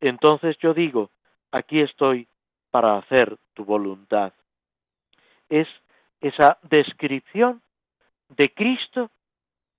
Entonces 0.00 0.56
yo 0.58 0.74
digo, 0.74 1.10
aquí 1.50 1.80
estoy 1.80 2.28
para 2.70 2.96
hacer 2.96 3.36
tu 3.54 3.64
voluntad. 3.64 4.32
Es 5.48 5.68
esa 6.20 6.58
descripción 6.62 7.62
de 8.30 8.52
Cristo, 8.52 9.10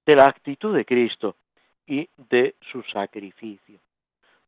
de 0.06 0.16
la 0.16 0.26
actitud 0.26 0.76
de 0.76 0.86
Cristo, 0.86 1.36
y 1.86 2.10
de 2.30 2.56
su 2.72 2.84
sacrificio. 2.84 3.80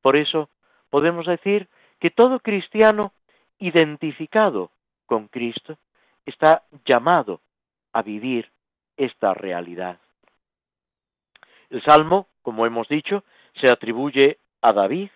Por 0.01 0.15
eso 0.15 0.49
podemos 0.89 1.25
decir 1.25 1.67
que 1.99 2.09
todo 2.09 2.39
cristiano 2.39 3.13
identificado 3.59 4.71
con 5.05 5.27
Cristo 5.27 5.77
está 6.25 6.63
llamado 6.85 7.41
a 7.93 8.01
vivir 8.01 8.49
esta 8.97 9.33
realidad. 9.33 9.99
El 11.69 11.81
Salmo, 11.83 12.27
como 12.41 12.65
hemos 12.65 12.87
dicho, 12.87 13.23
se 13.55 13.69
atribuye 13.69 14.37
a 14.61 14.71
David, 14.73 15.09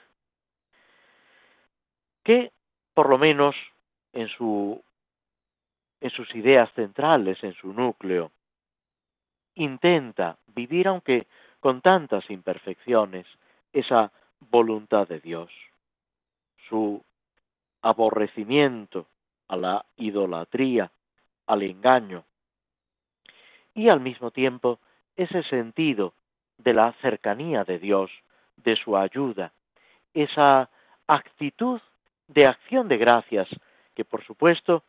que 2.24 2.52
por 2.94 3.10
lo 3.10 3.18
menos 3.18 3.56
en, 4.14 4.28
su, 4.30 4.82
en 6.02 6.10
sus 6.10 6.34
ideas 6.36 6.72
centrales, 6.74 7.42
en 7.44 7.54
su 7.54 7.74
núcleo, 7.74 8.32
intenta 9.60 10.38
vivir, 10.56 10.88
aunque 10.88 11.28
con 11.60 11.82
tantas 11.82 12.30
imperfecciones, 12.30 13.26
esa 13.74 14.12
voluntad 14.40 15.08
de 15.08 15.20
Dios. 15.20 15.52
Su 16.68 17.04
aborrecimiento 17.82 19.06
a 19.48 19.58
la 19.58 19.86
idolatría, 19.98 20.92
al 21.48 21.64
engaño, 21.64 22.24
y 23.74 23.90
al 23.90 24.00
mismo 24.00 24.32
tiempo 24.32 24.80
ese 25.16 25.44
sentido 25.44 26.14
de 26.58 26.74
la 26.74 26.94
cercanía 27.02 27.64
de 27.64 27.80
Dios, 27.80 28.12
de 28.58 28.76
su 28.76 28.98
ayuda, 28.98 29.54
esa 30.14 30.70
actitud 31.08 31.82
de 32.28 32.46
acción 32.46 32.88
de 32.88 32.98
gracias 32.98 33.48
que 33.96 34.06
por 34.06 34.24
supuesto 34.24 34.84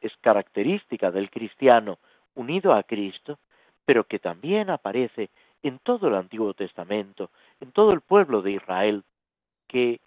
es 0.00 0.16
característica 0.18 1.10
del 1.10 1.30
cristiano 1.30 1.98
unido 2.34 2.72
a 2.72 2.82
Cristo, 2.84 3.38
pero 3.88 4.04
que 4.04 4.18
también 4.18 4.68
aparece 4.68 5.30
en 5.62 5.78
todo 5.78 6.08
el 6.08 6.14
Antiguo 6.14 6.52
Testamento, 6.52 7.30
en 7.58 7.72
todo 7.72 7.92
el 7.92 8.02
pueblo 8.02 8.42
de 8.42 8.52
Israel, 8.52 9.02
que 9.66 10.02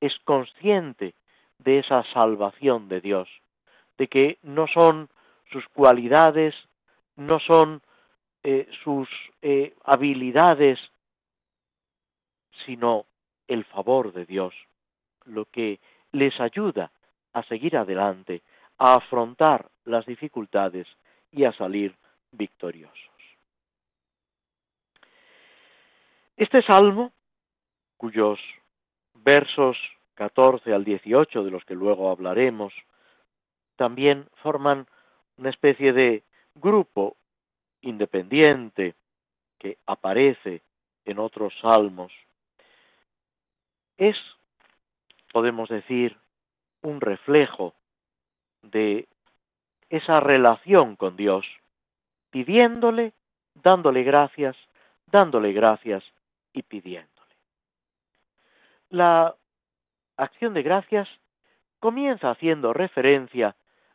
es 0.00 0.18
consciente 0.20 1.12
de 1.58 1.80
esa 1.80 2.04
salvación 2.14 2.88
de 2.88 3.02
Dios, 3.02 3.28
de 3.98 4.08
que 4.08 4.38
no 4.42 4.66
son 4.66 5.10
sus 5.50 5.68
cualidades, 5.68 6.54
no 7.16 7.38
son 7.38 7.82
eh, 8.44 8.66
sus 8.82 9.10
eh, 9.42 9.74
habilidades, 9.84 10.78
sino 12.64 13.04
el 13.46 13.66
favor 13.66 14.14
de 14.14 14.24
Dios, 14.24 14.54
lo 15.26 15.44
que 15.44 15.80
les 16.12 16.40
ayuda 16.40 16.90
a 17.34 17.42
seguir 17.42 17.76
adelante, 17.76 18.40
a 18.78 18.94
afrontar 18.94 19.68
las 19.84 20.06
dificultades 20.06 20.86
y 21.30 21.44
a 21.44 21.52
salir 21.52 21.94
victoriosos. 22.32 22.98
Este 26.36 26.62
salmo, 26.62 27.12
cuyos 27.96 28.40
versos 29.14 29.76
14 30.14 30.72
al 30.72 30.84
18, 30.84 31.44
de 31.44 31.50
los 31.50 31.64
que 31.64 31.74
luego 31.74 32.10
hablaremos, 32.10 32.72
también 33.76 34.28
forman 34.42 34.86
una 35.36 35.50
especie 35.50 35.92
de 35.92 36.22
grupo 36.54 37.16
independiente 37.80 38.94
que 39.58 39.78
aparece 39.86 40.62
en 41.04 41.18
otros 41.18 41.52
salmos, 41.60 42.12
es, 43.96 44.16
podemos 45.32 45.68
decir, 45.68 46.16
un 46.82 47.00
reflejo 47.00 47.74
de 48.62 49.08
esa 49.88 50.20
relación 50.20 50.96
con 50.96 51.16
Dios, 51.16 51.46
pidiéndole, 52.32 53.12
dándole 53.54 54.02
gracias, 54.02 54.56
dándole 55.06 55.52
gracias 55.52 56.02
y 56.52 56.62
pidiéndole. 56.62 57.36
La 58.88 59.36
acción 60.16 60.54
de 60.54 60.62
gracias 60.62 61.08
comienza 61.78 62.30
haciendo 62.30 62.72
referencia 62.72 63.54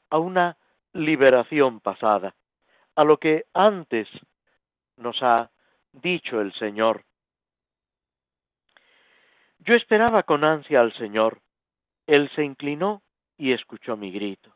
a 0.10 0.20
una 0.20 0.56
liberación 0.94 1.80
pasada, 1.80 2.36
a 2.96 3.04
lo 3.04 3.18
que 3.18 3.46
antes 3.54 4.08
nos 4.98 5.22
ha 5.22 5.50
dicho 5.92 6.40
el 6.40 6.54
Señor. 6.54 7.04
Yo 9.60 9.74
esperaba 9.74 10.24
con 10.24 10.44
ansia 10.44 10.80
al 10.80 10.94
Señor, 10.94 11.42
Él 12.06 12.30
se 12.36 12.44
inclinó 12.44 13.02
y 13.38 13.52
escuchó 13.52 13.98
mi 13.98 14.12
grito. 14.12 14.56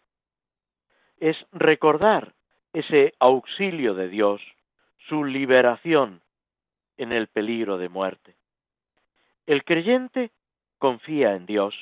Es 1.19 1.38
recordar 1.51 2.34
ese 2.74 3.13
auxilio 3.19 3.93
de 3.93 4.07
Dios, 4.07 4.41
su 5.07 5.24
liberación 5.24 6.22
en 6.97 7.11
el 7.11 7.28
peligro 7.28 7.78
de 7.78 7.89
muerte. 7.89 8.36
El 9.45 9.63
creyente 9.63 10.32
confía 10.78 11.36
en 11.36 11.45
Dios. 11.45 11.76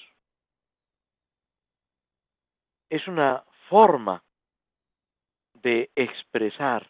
Es 2.90 3.08
una 3.08 3.44
forma 3.70 4.24
de 5.54 5.92
expresar 5.96 6.90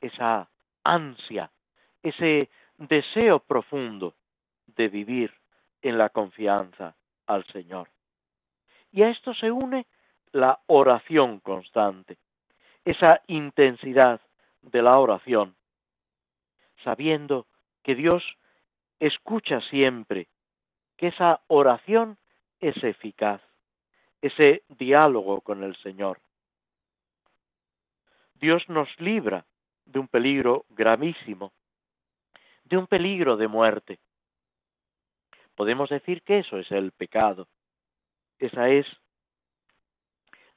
esa 0.00 0.48
ansia, 0.84 1.50
ese 2.02 2.48
deseo 2.76 3.40
profundo 3.40 4.14
de 4.66 4.88
vivir 4.88 5.34
en 5.82 5.98
la 5.98 6.10
confianza 6.10 6.94
al 7.26 7.44
Señor. 7.46 7.88
Y 8.92 9.02
a 9.02 9.10
esto 9.10 9.34
se 9.34 9.50
une 9.50 9.86
la 10.32 10.60
oración 10.66 11.40
constante, 11.40 12.18
esa 12.90 13.22
intensidad 13.28 14.20
de 14.62 14.82
la 14.82 14.98
oración, 14.98 15.54
sabiendo 16.82 17.46
que 17.84 17.94
Dios 17.94 18.24
escucha 18.98 19.60
siempre, 19.60 20.26
que 20.96 21.08
esa 21.08 21.40
oración 21.46 22.18
es 22.58 22.82
eficaz, 22.82 23.40
ese 24.20 24.64
diálogo 24.68 25.40
con 25.40 25.62
el 25.62 25.76
Señor. 25.76 26.18
Dios 28.34 28.68
nos 28.68 28.88
libra 28.98 29.44
de 29.84 30.00
un 30.00 30.08
peligro 30.08 30.64
gravísimo, 30.70 31.52
de 32.64 32.76
un 32.76 32.88
peligro 32.88 33.36
de 33.36 33.46
muerte. 33.46 34.00
Podemos 35.54 35.90
decir 35.90 36.22
que 36.22 36.40
eso 36.40 36.58
es 36.58 36.68
el 36.72 36.90
pecado. 36.90 37.46
Esa 38.40 38.68
es 38.68 38.86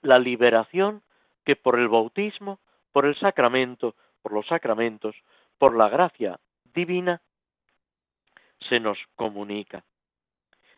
la 0.02 0.18
liberación 0.18 1.04
que 1.44 1.56
por 1.56 1.80
el 1.80 1.88
bautismo, 1.88 2.60
por 2.92 3.06
el 3.06 3.16
sacramento, 3.16 3.96
por 4.22 4.32
los 4.32 4.48
sacramentos, 4.48 5.16
por 5.58 5.76
la 5.76 5.90
gracia 5.90 6.40
divina, 6.74 7.22
se 8.70 8.80
nos 8.80 8.98
comunica. 9.16 9.84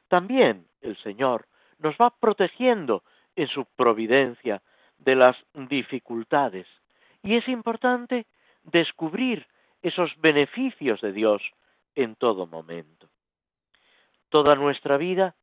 También 0.08 0.68
el 0.82 0.98
Señor 0.98 1.48
nos 1.80 1.96
va 1.96 2.10
protegiendo 2.10 3.04
en 3.36 3.48
su 3.48 3.66
providencia 3.76 4.62
de 4.98 5.16
las 5.16 5.36
dificultades 5.54 6.68
y 7.22 7.36
es 7.36 7.48
importante 7.48 8.26
descubrir 8.64 9.48
esos 9.82 10.16
beneficios 10.18 11.02
de 11.02 11.12
Dios 11.12 11.42
en 11.96 12.16
todo 12.16 12.48
momento. 12.48 13.10
Toda 14.30 14.56
nuestra 14.56 14.98
vida 14.98 15.36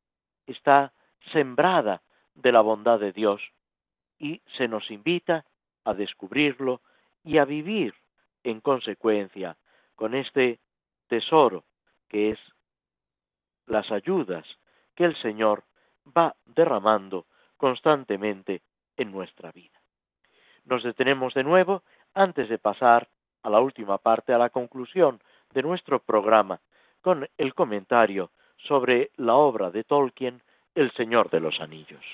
está 0.46 0.92
sembrada 1.32 2.02
de 2.34 2.52
la 2.52 2.60
bondad 2.60 2.98
de 2.98 3.12
Dios 3.12 3.40
y 4.22 4.40
se 4.56 4.68
nos 4.68 4.90
invita 4.90 5.44
a 5.84 5.92
descubrirlo 5.92 6.80
y 7.24 7.38
a 7.38 7.44
vivir 7.44 7.92
en 8.44 8.60
consecuencia 8.60 9.56
con 9.96 10.14
este 10.14 10.60
tesoro 11.08 11.64
que 12.08 12.30
es 12.30 12.38
las 13.66 13.90
ayudas 13.90 14.46
que 14.94 15.04
el 15.04 15.16
Señor 15.16 15.64
va 16.16 16.36
derramando 16.46 17.26
constantemente 17.56 18.62
en 18.96 19.10
nuestra 19.10 19.50
vida. 19.50 19.80
Nos 20.64 20.84
detenemos 20.84 21.34
de 21.34 21.42
nuevo 21.42 21.82
antes 22.14 22.48
de 22.48 22.58
pasar 22.58 23.08
a 23.42 23.50
la 23.50 23.60
última 23.60 23.98
parte, 23.98 24.32
a 24.32 24.38
la 24.38 24.50
conclusión 24.50 25.20
de 25.52 25.62
nuestro 25.62 25.98
programa, 25.98 26.60
con 27.00 27.28
el 27.38 27.54
comentario 27.54 28.30
sobre 28.56 29.10
la 29.16 29.34
obra 29.34 29.70
de 29.70 29.82
Tolkien, 29.82 30.40
El 30.76 30.92
Señor 30.92 31.28
de 31.30 31.40
los 31.40 31.60
Anillos. 31.60 32.04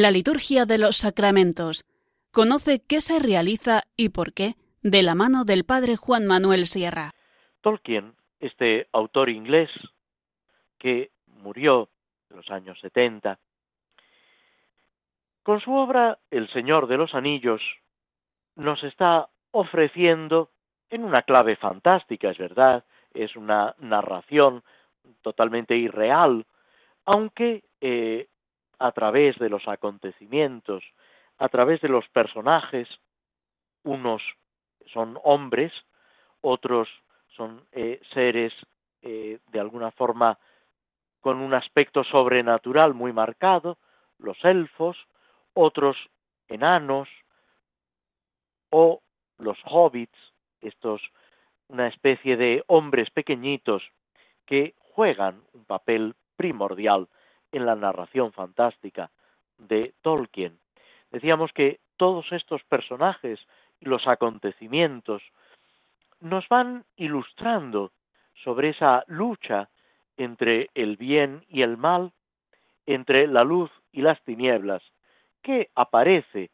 La 0.00 0.12
liturgia 0.12 0.64
de 0.64 0.78
los 0.78 0.96
sacramentos. 0.96 1.84
Conoce 2.30 2.80
qué 2.88 3.00
se 3.00 3.18
realiza 3.18 3.82
y 3.96 4.10
por 4.10 4.32
qué 4.32 4.54
de 4.80 5.02
la 5.02 5.16
mano 5.16 5.44
del 5.44 5.64
padre 5.64 5.96
Juan 5.96 6.24
Manuel 6.24 6.68
Sierra. 6.68 7.14
Tolkien, 7.62 8.14
este 8.38 8.86
autor 8.92 9.28
inglés 9.28 9.70
que 10.78 11.10
murió 11.26 11.88
en 12.30 12.36
los 12.36 12.48
años 12.48 12.78
70, 12.80 13.40
con 15.42 15.60
su 15.60 15.72
obra 15.72 16.20
El 16.30 16.48
Señor 16.52 16.86
de 16.86 16.96
los 16.96 17.12
Anillos 17.16 17.60
nos 18.54 18.84
está 18.84 19.28
ofreciendo 19.50 20.52
en 20.90 21.02
una 21.02 21.22
clave 21.22 21.56
fantástica, 21.56 22.30
es 22.30 22.38
verdad, 22.38 22.84
es 23.14 23.34
una 23.34 23.74
narración 23.80 24.62
totalmente 25.22 25.76
irreal, 25.76 26.46
aunque 27.04 27.64
eh, 27.80 28.28
a 28.78 28.92
través 28.92 29.38
de 29.38 29.48
los 29.48 29.66
acontecimientos, 29.66 30.84
a 31.38 31.48
través 31.48 31.80
de 31.80 31.88
los 31.88 32.08
personajes, 32.08 32.88
unos 33.84 34.22
son 34.92 35.18
hombres, 35.24 35.72
otros 36.40 36.88
son 37.36 37.64
eh, 37.72 38.00
seres 38.12 38.52
eh, 39.02 39.38
de 39.48 39.60
alguna 39.60 39.90
forma 39.90 40.38
con 41.20 41.38
un 41.40 41.54
aspecto 41.54 42.04
sobrenatural 42.04 42.94
muy 42.94 43.12
marcado, 43.12 43.78
los 44.18 44.42
elfos, 44.44 44.96
otros 45.54 45.96
enanos 46.48 47.08
o 48.70 49.00
los 49.38 49.58
hobbits, 49.64 50.18
estos 50.60 51.00
una 51.68 51.88
especie 51.88 52.36
de 52.36 52.64
hombres 52.66 53.10
pequeñitos 53.10 53.82
que 54.46 54.74
juegan 54.78 55.42
un 55.52 55.64
papel 55.64 56.14
primordial 56.36 57.08
en 57.52 57.66
la 57.66 57.74
narración 57.74 58.32
fantástica 58.32 59.10
de 59.58 59.94
Tolkien. 60.02 60.58
Decíamos 61.10 61.52
que 61.52 61.80
todos 61.96 62.30
estos 62.32 62.62
personajes 62.64 63.40
y 63.80 63.86
los 63.86 64.06
acontecimientos 64.06 65.22
nos 66.20 66.48
van 66.48 66.84
ilustrando 66.96 67.92
sobre 68.34 68.70
esa 68.70 69.04
lucha 69.06 69.68
entre 70.16 70.70
el 70.74 70.96
bien 70.96 71.44
y 71.48 71.62
el 71.62 71.76
mal, 71.76 72.12
entre 72.86 73.26
la 73.26 73.44
luz 73.44 73.70
y 73.92 74.02
las 74.02 74.20
tinieblas, 74.22 74.82
que 75.42 75.70
aparece 75.74 76.50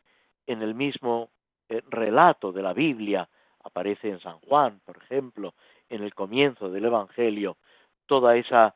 en 0.47 0.63
el 0.63 0.75
mismo 0.75 1.31
eh, 1.69 1.83
relato 1.89 2.53
de 2.53 2.63
la 2.63 2.73
Biblia, 2.73 3.29
aparece 3.63 4.11
en 4.11 4.21
San 4.21 4.39
Juan, 4.41 4.81
por 4.85 4.99
ejemplo, 4.99 5.55
en 5.89 6.03
el 6.03 6.15
comienzo 6.15 6.71
del 6.71 6.85
Evangelio, 6.85 7.57
toda 8.07 8.37
esa, 8.37 8.75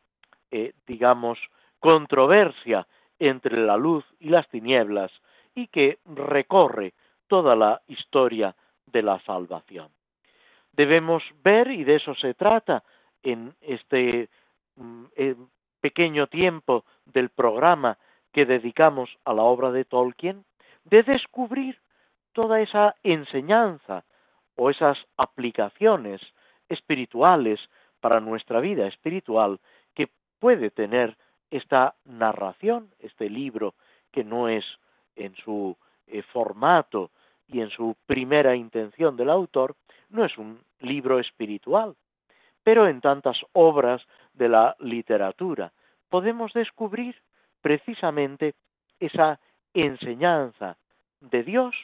eh, 0.50 0.72
digamos, 0.86 1.38
controversia 1.80 2.86
entre 3.18 3.64
la 3.64 3.76
luz 3.76 4.04
y 4.20 4.28
las 4.28 4.48
tinieblas 4.48 5.12
y 5.54 5.66
que 5.68 5.98
recorre 6.04 6.94
toda 7.26 7.56
la 7.56 7.82
historia 7.88 8.54
de 8.86 9.02
la 9.02 9.20
salvación. 9.20 9.88
Debemos 10.72 11.22
ver, 11.42 11.70
y 11.70 11.84
de 11.84 11.96
eso 11.96 12.14
se 12.14 12.34
trata 12.34 12.84
en 13.22 13.54
este 13.60 14.28
mm, 14.76 15.04
pequeño 15.80 16.26
tiempo 16.28 16.84
del 17.04 17.30
programa 17.30 17.98
que 18.32 18.46
dedicamos 18.46 19.10
a 19.24 19.32
la 19.32 19.42
obra 19.42 19.72
de 19.72 19.84
Tolkien, 19.84 20.44
de 20.84 21.02
descubrir 21.02 21.80
toda 22.32 22.60
esa 22.60 22.94
enseñanza 23.02 24.04
o 24.54 24.70
esas 24.70 24.98
aplicaciones 25.16 26.20
espirituales 26.68 27.60
para 28.00 28.20
nuestra 28.20 28.60
vida 28.60 28.86
espiritual 28.86 29.60
que 29.94 30.08
puede 30.38 30.70
tener 30.70 31.16
esta 31.50 31.94
narración, 32.04 32.90
este 32.98 33.30
libro, 33.30 33.74
que 34.10 34.24
no 34.24 34.48
es 34.48 34.64
en 35.16 35.34
su 35.36 35.76
eh, 36.06 36.22
formato 36.22 37.10
y 37.46 37.60
en 37.60 37.70
su 37.70 37.96
primera 38.06 38.54
intención 38.54 39.16
del 39.16 39.30
autor, 39.30 39.76
no 40.10 40.24
es 40.24 40.36
un 40.38 40.60
libro 40.80 41.18
espiritual, 41.18 41.96
pero 42.62 42.86
en 42.86 43.00
tantas 43.00 43.38
obras 43.52 44.02
de 44.34 44.48
la 44.48 44.76
literatura 44.78 45.72
podemos 46.08 46.52
descubrir 46.52 47.16
precisamente 47.60 48.54
esa 49.00 49.40
enseñanza 49.74 50.76
de 51.20 51.42
Dios 51.42 51.74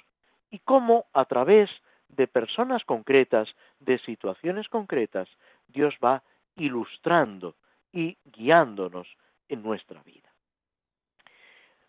y 0.50 0.58
cómo 0.60 1.06
a 1.12 1.24
través 1.24 1.70
de 2.08 2.26
personas 2.26 2.84
concretas, 2.84 3.48
de 3.80 3.98
situaciones 3.98 4.68
concretas, 4.68 5.28
Dios 5.68 5.94
va 6.02 6.22
ilustrando 6.56 7.56
y 7.92 8.16
guiándonos 8.24 9.08
en 9.48 9.62
nuestra 9.62 10.02
vida. 10.02 10.32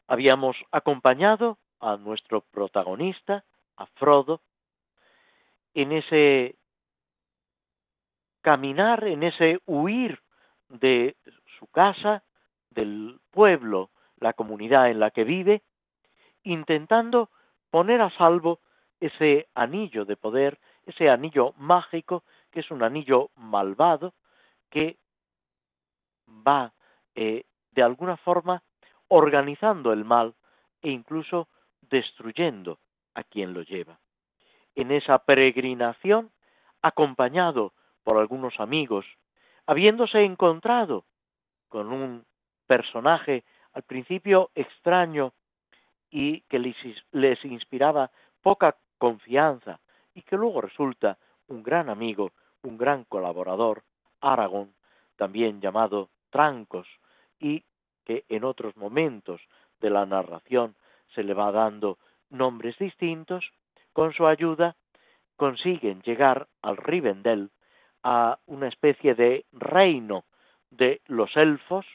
Habíamos 0.07 0.55
acompañado 0.71 1.57
a 1.79 1.97
nuestro 1.97 2.41
protagonista, 2.41 3.43
a 3.77 3.85
Frodo, 3.87 4.41
en 5.73 5.91
ese 5.91 6.55
caminar, 8.41 9.03
en 9.05 9.23
ese 9.23 9.59
huir 9.65 10.21
de 10.69 11.15
su 11.57 11.67
casa, 11.67 12.23
del 12.69 13.19
pueblo, 13.31 13.89
la 14.19 14.33
comunidad 14.33 14.89
en 14.89 14.99
la 14.99 15.11
que 15.11 15.23
vive, 15.23 15.63
intentando 16.43 17.29
poner 17.71 18.01
a 18.01 18.09
salvo 18.11 18.59
ese 18.99 19.47
anillo 19.55 20.05
de 20.05 20.15
poder, 20.15 20.59
ese 20.85 21.09
anillo 21.09 21.53
mágico, 21.57 22.23
que 22.51 22.59
es 22.59 22.71
un 22.71 22.83
anillo 22.83 23.31
malvado, 23.35 24.13
que 24.69 24.97
va 26.27 26.74
eh, 27.15 27.43
de 27.71 27.83
alguna 27.83 28.17
forma 28.17 28.63
organizando 29.07 29.93
el 29.93 30.05
mal 30.05 30.35
e 30.81 30.89
incluso 30.89 31.47
destruyendo 31.81 32.79
a 33.13 33.23
quien 33.23 33.53
lo 33.53 33.61
lleva. 33.61 33.99
En 34.75 34.91
esa 34.91 35.19
peregrinación, 35.19 36.31
acompañado 36.81 37.73
por 38.03 38.17
algunos 38.17 38.59
amigos, 38.59 39.05
habiéndose 39.65 40.23
encontrado 40.23 41.05
con 41.69 41.91
un 41.91 42.25
personaje 42.67 43.43
al 43.73 43.83
principio 43.83 44.51
extraño 44.55 45.33
y 46.09 46.41
que 46.41 46.59
les, 46.59 47.45
inspiraba 47.45 48.11
poca 48.41 48.77
confianza 48.97 49.79
y 50.13 50.21
que 50.21 50.37
luego 50.37 50.61
resulta 50.61 51.17
un 51.47 51.63
gran 51.63 51.89
amigo, 51.89 52.31
un 52.63 52.77
gran 52.77 53.03
colaborador, 53.03 53.83
Aragón, 54.21 54.73
también 55.17 55.59
llamado 55.61 56.09
Trancos, 56.29 56.87
y 57.39 57.63
que 58.05 58.23
en 58.29 58.43
otros 58.43 58.75
momentos 58.77 59.41
de 59.81 59.89
la 59.89 60.05
narración 60.05 60.75
se 61.13 61.23
le 61.23 61.33
va 61.33 61.51
dando 61.51 61.97
nombres 62.29 62.77
distintos, 62.77 63.51
con 63.93 64.13
su 64.13 64.27
ayuda 64.27 64.75
consiguen 65.35 66.01
llegar 66.01 66.47
al 66.61 66.77
Rivendell, 66.77 67.49
a 68.03 68.37
una 68.45 68.67
especie 68.67 69.15
de 69.15 69.45
reino 69.51 70.25
de 70.69 71.01
los 71.07 71.35
elfos, 71.35 71.85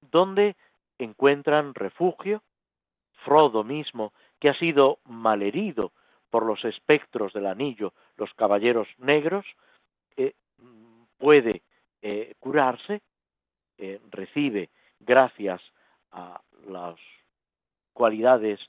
donde 0.00 0.56
encuentran 0.98 1.74
refugio. 1.74 2.42
Frodo 3.24 3.64
mismo, 3.64 4.12
que 4.38 4.50
ha 4.50 4.54
sido 4.54 4.98
malherido 5.04 5.92
por 6.30 6.44
los 6.44 6.64
espectros 6.64 7.32
del 7.32 7.46
anillo, 7.46 7.92
los 8.16 8.32
caballeros 8.34 8.86
negros, 8.98 9.46
eh, 10.16 10.34
puede 11.18 11.62
eh, 12.02 12.34
curarse, 12.38 13.00
eh, 13.78 14.00
recibe 14.10 14.70
gracias 15.00 15.60
a 16.12 16.40
las 16.66 16.96
cualidades 17.92 18.60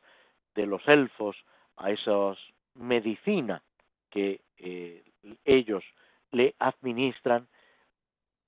de 0.56 0.66
los 0.66 0.86
elfos, 0.88 1.36
a 1.78 1.92
esa 1.92 2.36
medicina 2.76 3.62
que 4.10 4.42
eh, 4.58 5.04
ellos 5.46 5.84
le 6.32 6.56
administran, 6.60 7.48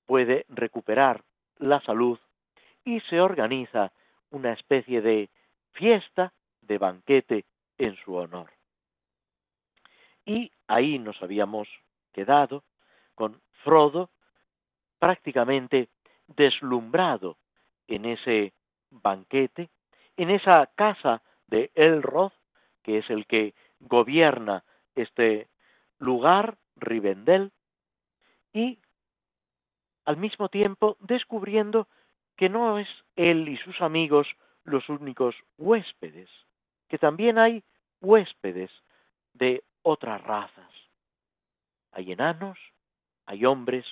puede 0.06 0.44
recuperar 0.48 1.22
la 1.58 1.80
salud 1.82 2.18
y 2.84 3.00
se 3.02 3.20
organiza 3.20 3.92
una 4.30 4.52
especie 4.52 5.00
de 5.02 5.28
fiesta, 5.72 6.32
de 6.62 6.78
banquete 6.78 7.44
en 7.78 7.96
su 7.96 8.14
honor. 8.14 8.50
Y 10.24 10.50
ahí 10.66 10.98
nos 10.98 11.20
habíamos 11.22 11.68
quedado 12.12 12.64
con 13.14 13.40
Frodo 13.64 14.10
prácticamente 14.98 15.88
deslumbrado 16.36 17.36
en 17.86 18.04
ese 18.04 18.52
banquete, 18.90 19.70
en 20.16 20.30
esa 20.30 20.66
casa 20.74 21.22
de 21.46 21.70
Elrod, 21.74 22.32
que 22.82 22.98
es 22.98 23.10
el 23.10 23.26
que 23.26 23.54
gobierna 23.80 24.64
este 24.94 25.48
lugar, 25.98 26.58
Rivendell, 26.76 27.52
y 28.52 28.78
al 30.04 30.16
mismo 30.16 30.48
tiempo 30.48 30.96
descubriendo 31.00 31.88
que 32.36 32.48
no 32.48 32.78
es 32.78 32.88
él 33.16 33.48
y 33.48 33.56
sus 33.58 33.80
amigos 33.80 34.26
los 34.64 34.88
únicos 34.88 35.36
huéspedes, 35.58 36.30
que 36.88 36.98
también 36.98 37.38
hay 37.38 37.62
huéspedes 38.00 38.70
de 39.34 39.62
otras 39.82 40.22
razas. 40.22 40.70
Hay 41.92 42.12
enanos, 42.12 42.58
hay 43.26 43.44
hombres, 43.44 43.86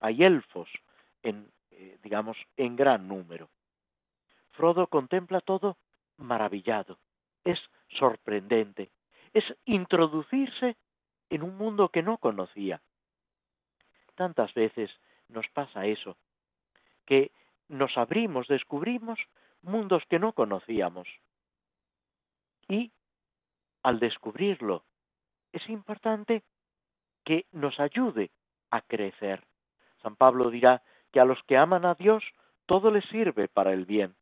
hay 0.00 0.24
elfos 0.24 0.68
en 1.28 1.50
eh, 1.80 1.96
digamos, 2.02 2.36
en 2.56 2.74
gran 2.74 3.06
número. 3.06 3.50
Frodo 4.50 4.88
contempla 4.88 5.40
todo 5.40 5.78
maravillado, 6.16 6.98
es 7.44 7.60
sorprendente, 7.88 8.90
es 9.32 9.44
introducirse 9.64 10.76
en 11.30 11.44
un 11.44 11.56
mundo 11.56 11.90
que 11.90 12.02
no 12.02 12.18
conocía. 12.18 12.82
Tantas 14.16 14.52
veces 14.54 14.90
nos 15.28 15.46
pasa 15.50 15.86
eso, 15.86 16.16
que 17.06 17.30
nos 17.68 17.96
abrimos, 17.96 18.48
descubrimos 18.48 19.20
mundos 19.62 20.02
que 20.10 20.18
no 20.18 20.32
conocíamos. 20.32 21.06
Y 22.66 22.90
al 23.84 24.00
descubrirlo, 24.00 24.82
es 25.52 25.68
importante 25.68 26.42
que 27.24 27.46
nos 27.52 27.78
ayude 27.78 28.32
a 28.72 28.80
crecer. 28.80 29.46
San 30.02 30.16
Pablo 30.16 30.50
dirá 30.50 30.82
que 31.12 31.20
a 31.20 31.24
los 31.24 31.42
que 31.44 31.56
aman 31.56 31.84
a 31.84 31.94
Dios 31.94 32.24
todo 32.66 32.90
les 32.90 33.04
sirve 33.06 33.48
para 33.48 33.72
el 33.72 33.86
bien. 33.86 34.14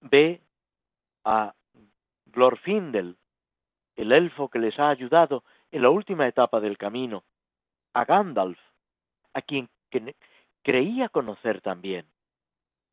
Ve 0.00 0.42
a 1.24 1.54
Glorfindel, 2.26 3.16
el 3.96 4.12
elfo 4.12 4.48
que 4.48 4.58
les 4.58 4.78
ha 4.78 4.90
ayudado 4.90 5.42
en 5.70 5.82
la 5.82 5.90
última 5.90 6.28
etapa 6.28 6.60
del 6.60 6.76
camino, 6.76 7.24
a 7.94 8.04
Gandalf, 8.04 8.58
a 9.32 9.42
quien 9.42 9.68
creía 10.62 11.08
conocer 11.08 11.60
también, 11.60 12.06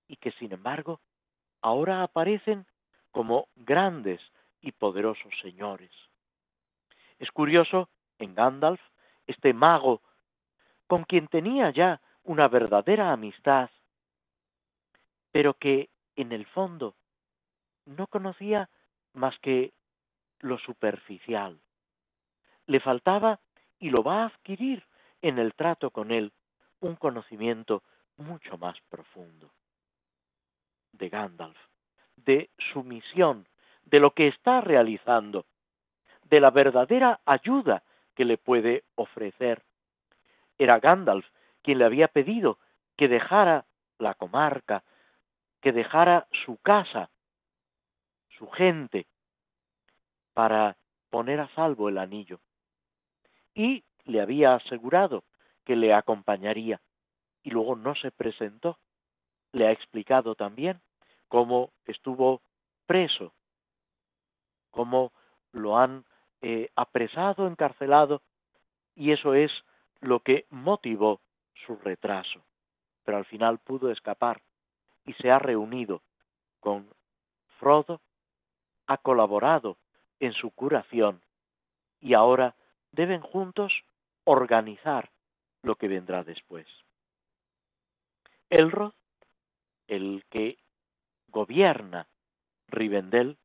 y 0.08 0.16
que 0.16 0.32
sin 0.34 0.54
embargo 0.54 1.02
ahora 1.62 2.04
aparecen 2.04 2.66
como 3.12 3.48
grandes 3.56 4.22
y 4.62 4.72
poderosos 4.72 5.34
señores. 5.42 5.92
Es 7.20 7.32
curioso, 7.32 7.90
en 8.18 8.34
Gandalf, 8.34 8.82
este 9.28 9.54
mago, 9.54 10.02
con 10.94 11.06
quien 11.06 11.28
tenía 11.28 11.72
ya 11.72 12.02
una 12.24 12.48
verdadera 12.48 13.12
amistad, 13.12 13.72
pero 15.32 15.56
que 15.56 15.89
en 16.16 16.32
el 16.32 16.46
fondo 16.46 16.94
no 17.88 18.06
conocía 18.06 18.70
más 19.14 19.36
que 19.39 19.74
lo 20.41 20.60
superficial. 20.60 21.60
Le 22.68 22.80
faltaba, 22.80 23.39
y 23.80 23.89
lo 23.89 24.04
va 24.04 24.22
a 24.22 24.26
adquirir 24.28 24.86
en 25.24 25.39
el 25.39 25.56
trato 25.56 25.89
con 25.89 26.12
él, 26.12 26.32
un 26.80 26.96
conocimiento 26.96 27.82
mucho 28.18 28.60
más 28.60 28.80
profundo 28.88 29.50
de 30.91 31.10
Gandalf, 31.10 31.58
de 32.18 32.52
su 32.72 32.84
misión, 32.84 33.48
de 33.86 34.00
lo 34.00 34.12
que 34.12 34.28
está 34.28 34.62
realizando, 34.62 35.48
de 36.30 36.39
la 36.39 36.52
verdadera 36.52 37.20
ayuda 37.26 37.82
que 38.14 38.26
le 38.26 38.38
puede 38.38 38.84
ofrecer. 38.94 39.64
Era 40.64 40.80
Gandalf 40.80 41.26
quien 41.61 41.80
le 41.80 41.84
había 41.84 42.07
pedido 42.07 42.57
que 42.95 43.09
dejara 43.09 43.66
la 43.99 44.14
comarca, 44.14 44.86
que 45.59 45.74
dejara 45.74 46.26
su 46.45 46.55
casa, 46.55 47.09
su 48.38 48.49
gente, 48.49 49.05
para 50.34 50.78
poner 51.09 51.41
a 51.41 51.49
salvo 51.49 51.89
el 51.89 51.97
anillo. 51.97 52.39
Y 53.53 53.84
le 54.05 54.22
había 54.22 54.55
asegurado 54.55 55.26
que 55.66 55.76
le 55.76 55.93
acompañaría, 55.93 56.80
y 57.43 57.49
luego 57.49 57.76
no 57.76 57.93
se 57.95 58.11
presentó. 58.11 58.80
Le 59.51 59.68
ha 59.68 59.72
explicado 59.72 60.34
también 60.34 60.80
cómo 61.28 61.74
estuvo 61.84 62.41
preso, 62.86 63.34
cómo 64.72 65.11
lo 65.51 65.78
han 65.78 66.05
eh, 66.41 66.70
apresado, 66.78 67.47
encarcelado, 67.47 68.22
y 68.95 69.11
eso 69.11 69.34
es 69.34 69.51
lo 70.04 70.20
que 70.20 70.45
motivó 70.49 71.22
su 71.66 71.78
retraso. 71.78 72.43
Pero 73.04 73.18
al 73.18 73.26
final 73.26 73.60
pudo 73.60 73.89
escapar 73.89 74.41
y 75.06 75.14
se 75.14 75.32
ha 75.32 75.39
reunido 75.39 76.01
con 76.60 76.89
Frodo, 77.60 78.01
ha 78.88 78.97
colaborado 78.97 79.78
en 80.20 80.34
su 80.34 80.51
curación 80.51 81.22
y 81.99 82.14
ahora 82.14 82.56
deben 82.91 83.22
juntos 83.22 83.74
organizar 84.26 85.10
lo 85.62 85.76
que 85.76 85.88
vendrá 85.88 86.24
después. 86.24 86.68
Elrod, 88.49 88.93
el 89.88 90.26
que 90.30 90.58
gobierna 91.30 92.08
Rivendell, 92.68 93.38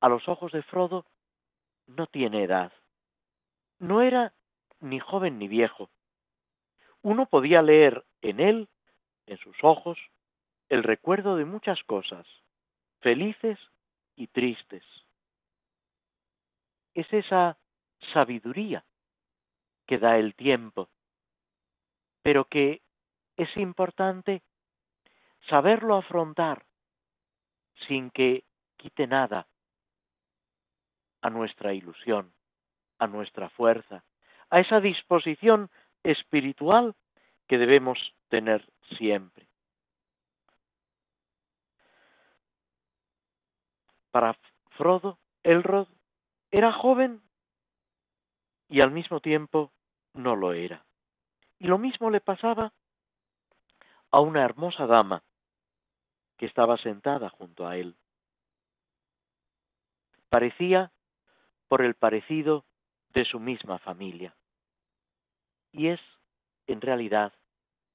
a 0.00 0.08
los 0.08 0.28
ojos 0.28 0.52
de 0.52 0.62
Frodo 0.62 1.04
no 1.86 2.06
tiene 2.06 2.44
edad. 2.44 2.72
No 3.78 4.02
era 4.02 4.32
ni 4.82 5.00
joven 5.00 5.38
ni 5.38 5.48
viejo. 5.48 5.90
Uno 7.02 7.26
podía 7.26 7.62
leer 7.62 8.04
en 8.20 8.40
él, 8.40 8.68
en 9.26 9.38
sus 9.38 9.56
ojos, 9.62 9.98
el 10.68 10.82
recuerdo 10.82 11.36
de 11.36 11.44
muchas 11.44 11.82
cosas, 11.84 12.26
felices 13.00 13.58
y 14.16 14.28
tristes. 14.28 14.84
Es 16.94 17.12
esa 17.12 17.58
sabiduría 18.12 18.84
que 19.86 19.98
da 19.98 20.18
el 20.18 20.34
tiempo, 20.34 20.88
pero 22.22 22.44
que 22.44 22.82
es 23.36 23.56
importante 23.56 24.42
saberlo 25.48 25.96
afrontar 25.96 26.64
sin 27.88 28.10
que 28.10 28.44
quite 28.76 29.06
nada 29.06 29.46
a 31.20 31.30
nuestra 31.30 31.72
ilusión, 31.72 32.34
a 32.98 33.06
nuestra 33.06 33.48
fuerza, 33.50 34.04
a 34.52 34.60
esa 34.60 34.80
disposición 34.80 35.70
espiritual 36.02 36.94
que 37.48 37.56
debemos 37.56 37.98
tener 38.28 38.70
siempre. 38.98 39.48
Para 44.10 44.36
Frodo, 44.76 45.18
Elrod 45.42 45.88
era 46.50 46.70
joven 46.70 47.22
y 48.68 48.82
al 48.82 48.90
mismo 48.90 49.20
tiempo 49.20 49.72
no 50.12 50.36
lo 50.36 50.52
era. 50.52 50.84
Y 51.58 51.66
lo 51.66 51.78
mismo 51.78 52.10
le 52.10 52.20
pasaba 52.20 52.74
a 54.10 54.20
una 54.20 54.44
hermosa 54.44 54.86
dama 54.86 55.22
que 56.36 56.44
estaba 56.44 56.76
sentada 56.76 57.30
junto 57.30 57.66
a 57.66 57.78
él. 57.78 57.96
Parecía 60.28 60.92
por 61.68 61.80
el 61.80 61.94
parecido 61.94 62.66
de 63.14 63.24
su 63.24 63.40
misma 63.40 63.78
familia. 63.78 64.34
Y 65.72 65.88
es, 65.88 66.00
en 66.66 66.80
realidad, 66.80 67.32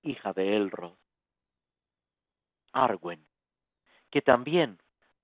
hija 0.02 0.34
de 0.34 0.56
Elrod, 0.56 0.96
Arwen, 2.74 3.26
que 4.10 4.22
también 4.22 4.80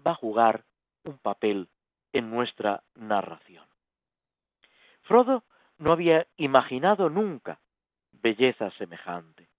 va 0.06 0.12
a 0.12 0.16
jugar 0.16 0.66
un 1.04 1.18
papel 1.18 1.70
en 2.12 2.30
nuestra 2.30 2.84
narración. 2.96 3.66
Frodo 5.02 5.44
no 5.78 5.92
había 5.92 6.28
imaginado 6.38 7.10
nunca 7.10 7.60
belleza 8.12 8.72
semejante. 8.72 9.50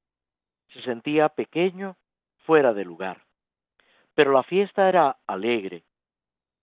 Se 0.72 0.82
sentía 0.82 1.28
pequeño, 1.28 1.96
fuera 2.46 2.72
de 2.72 2.84
lugar. 2.84 3.22
Pero 4.14 4.32
la 4.32 4.42
fiesta 4.42 4.88
era 4.88 5.18
alegre, 5.26 5.84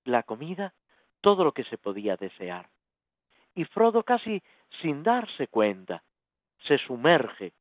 la 0.05 0.23
comida 0.23 0.73
todo 1.21 1.43
lo 1.43 1.53
que 1.53 1.63
se 1.65 1.77
podía 1.77 2.17
desear. 2.17 2.69
Y 3.53 3.65
Frodo 3.65 4.03
casi 4.03 4.41
sin 4.81 5.03
darse 5.03 5.47
cuenta 5.47 6.03
se 6.63 6.77
sumerge 6.77 7.53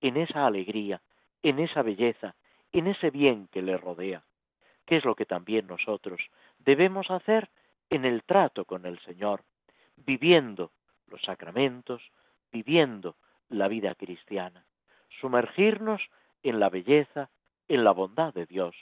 en 0.00 0.16
esa 0.16 0.46
alegría, 0.46 1.00
en 1.42 1.58
esa 1.58 1.82
belleza, 1.82 2.34
en 2.72 2.86
ese 2.86 3.10
bien 3.10 3.48
que 3.48 3.62
le 3.62 3.76
rodea, 3.76 4.24
que 4.86 4.96
es 4.96 5.04
lo 5.04 5.14
que 5.14 5.26
también 5.26 5.66
nosotros 5.66 6.20
debemos 6.58 7.10
hacer 7.10 7.50
en 7.90 8.04
el 8.04 8.22
trato 8.24 8.64
con 8.64 8.86
el 8.86 8.98
Señor, 9.00 9.44
viviendo 9.96 10.72
los 11.06 11.22
sacramentos, 11.22 12.02
viviendo 12.52 13.16
la 13.48 13.68
vida 13.68 13.94
cristiana, 13.94 14.64
sumergirnos 15.20 16.02
en 16.42 16.60
la 16.60 16.68
belleza, 16.68 17.30
en 17.66 17.84
la 17.84 17.92
bondad 17.92 18.32
de 18.34 18.46
Dios 18.46 18.74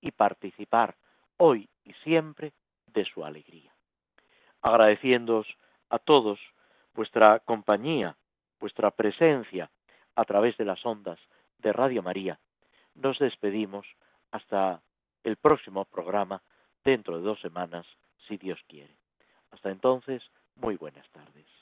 y 0.00 0.12
participar 0.12 0.96
hoy 1.36 1.68
y 1.84 1.92
siempre 2.04 2.52
de 2.86 3.04
su 3.04 3.24
alegría. 3.24 3.74
Agradeciéndoos 4.60 5.46
a 5.90 5.98
todos 5.98 6.38
vuestra 6.94 7.40
compañía, 7.40 8.16
vuestra 8.62 8.92
presencia 8.92 9.68
a 10.14 10.24
través 10.24 10.56
de 10.56 10.64
las 10.64 10.86
ondas 10.86 11.18
de 11.58 11.72
Radio 11.72 12.00
María. 12.00 12.38
Nos 12.94 13.18
despedimos 13.18 13.84
hasta 14.30 14.80
el 15.24 15.36
próximo 15.36 15.84
programa 15.84 16.40
dentro 16.84 17.16
de 17.18 17.24
dos 17.24 17.40
semanas, 17.40 17.84
si 18.28 18.36
Dios 18.36 18.60
quiere. 18.68 18.94
Hasta 19.50 19.70
entonces, 19.70 20.22
muy 20.54 20.76
buenas 20.76 21.08
tardes. 21.10 21.61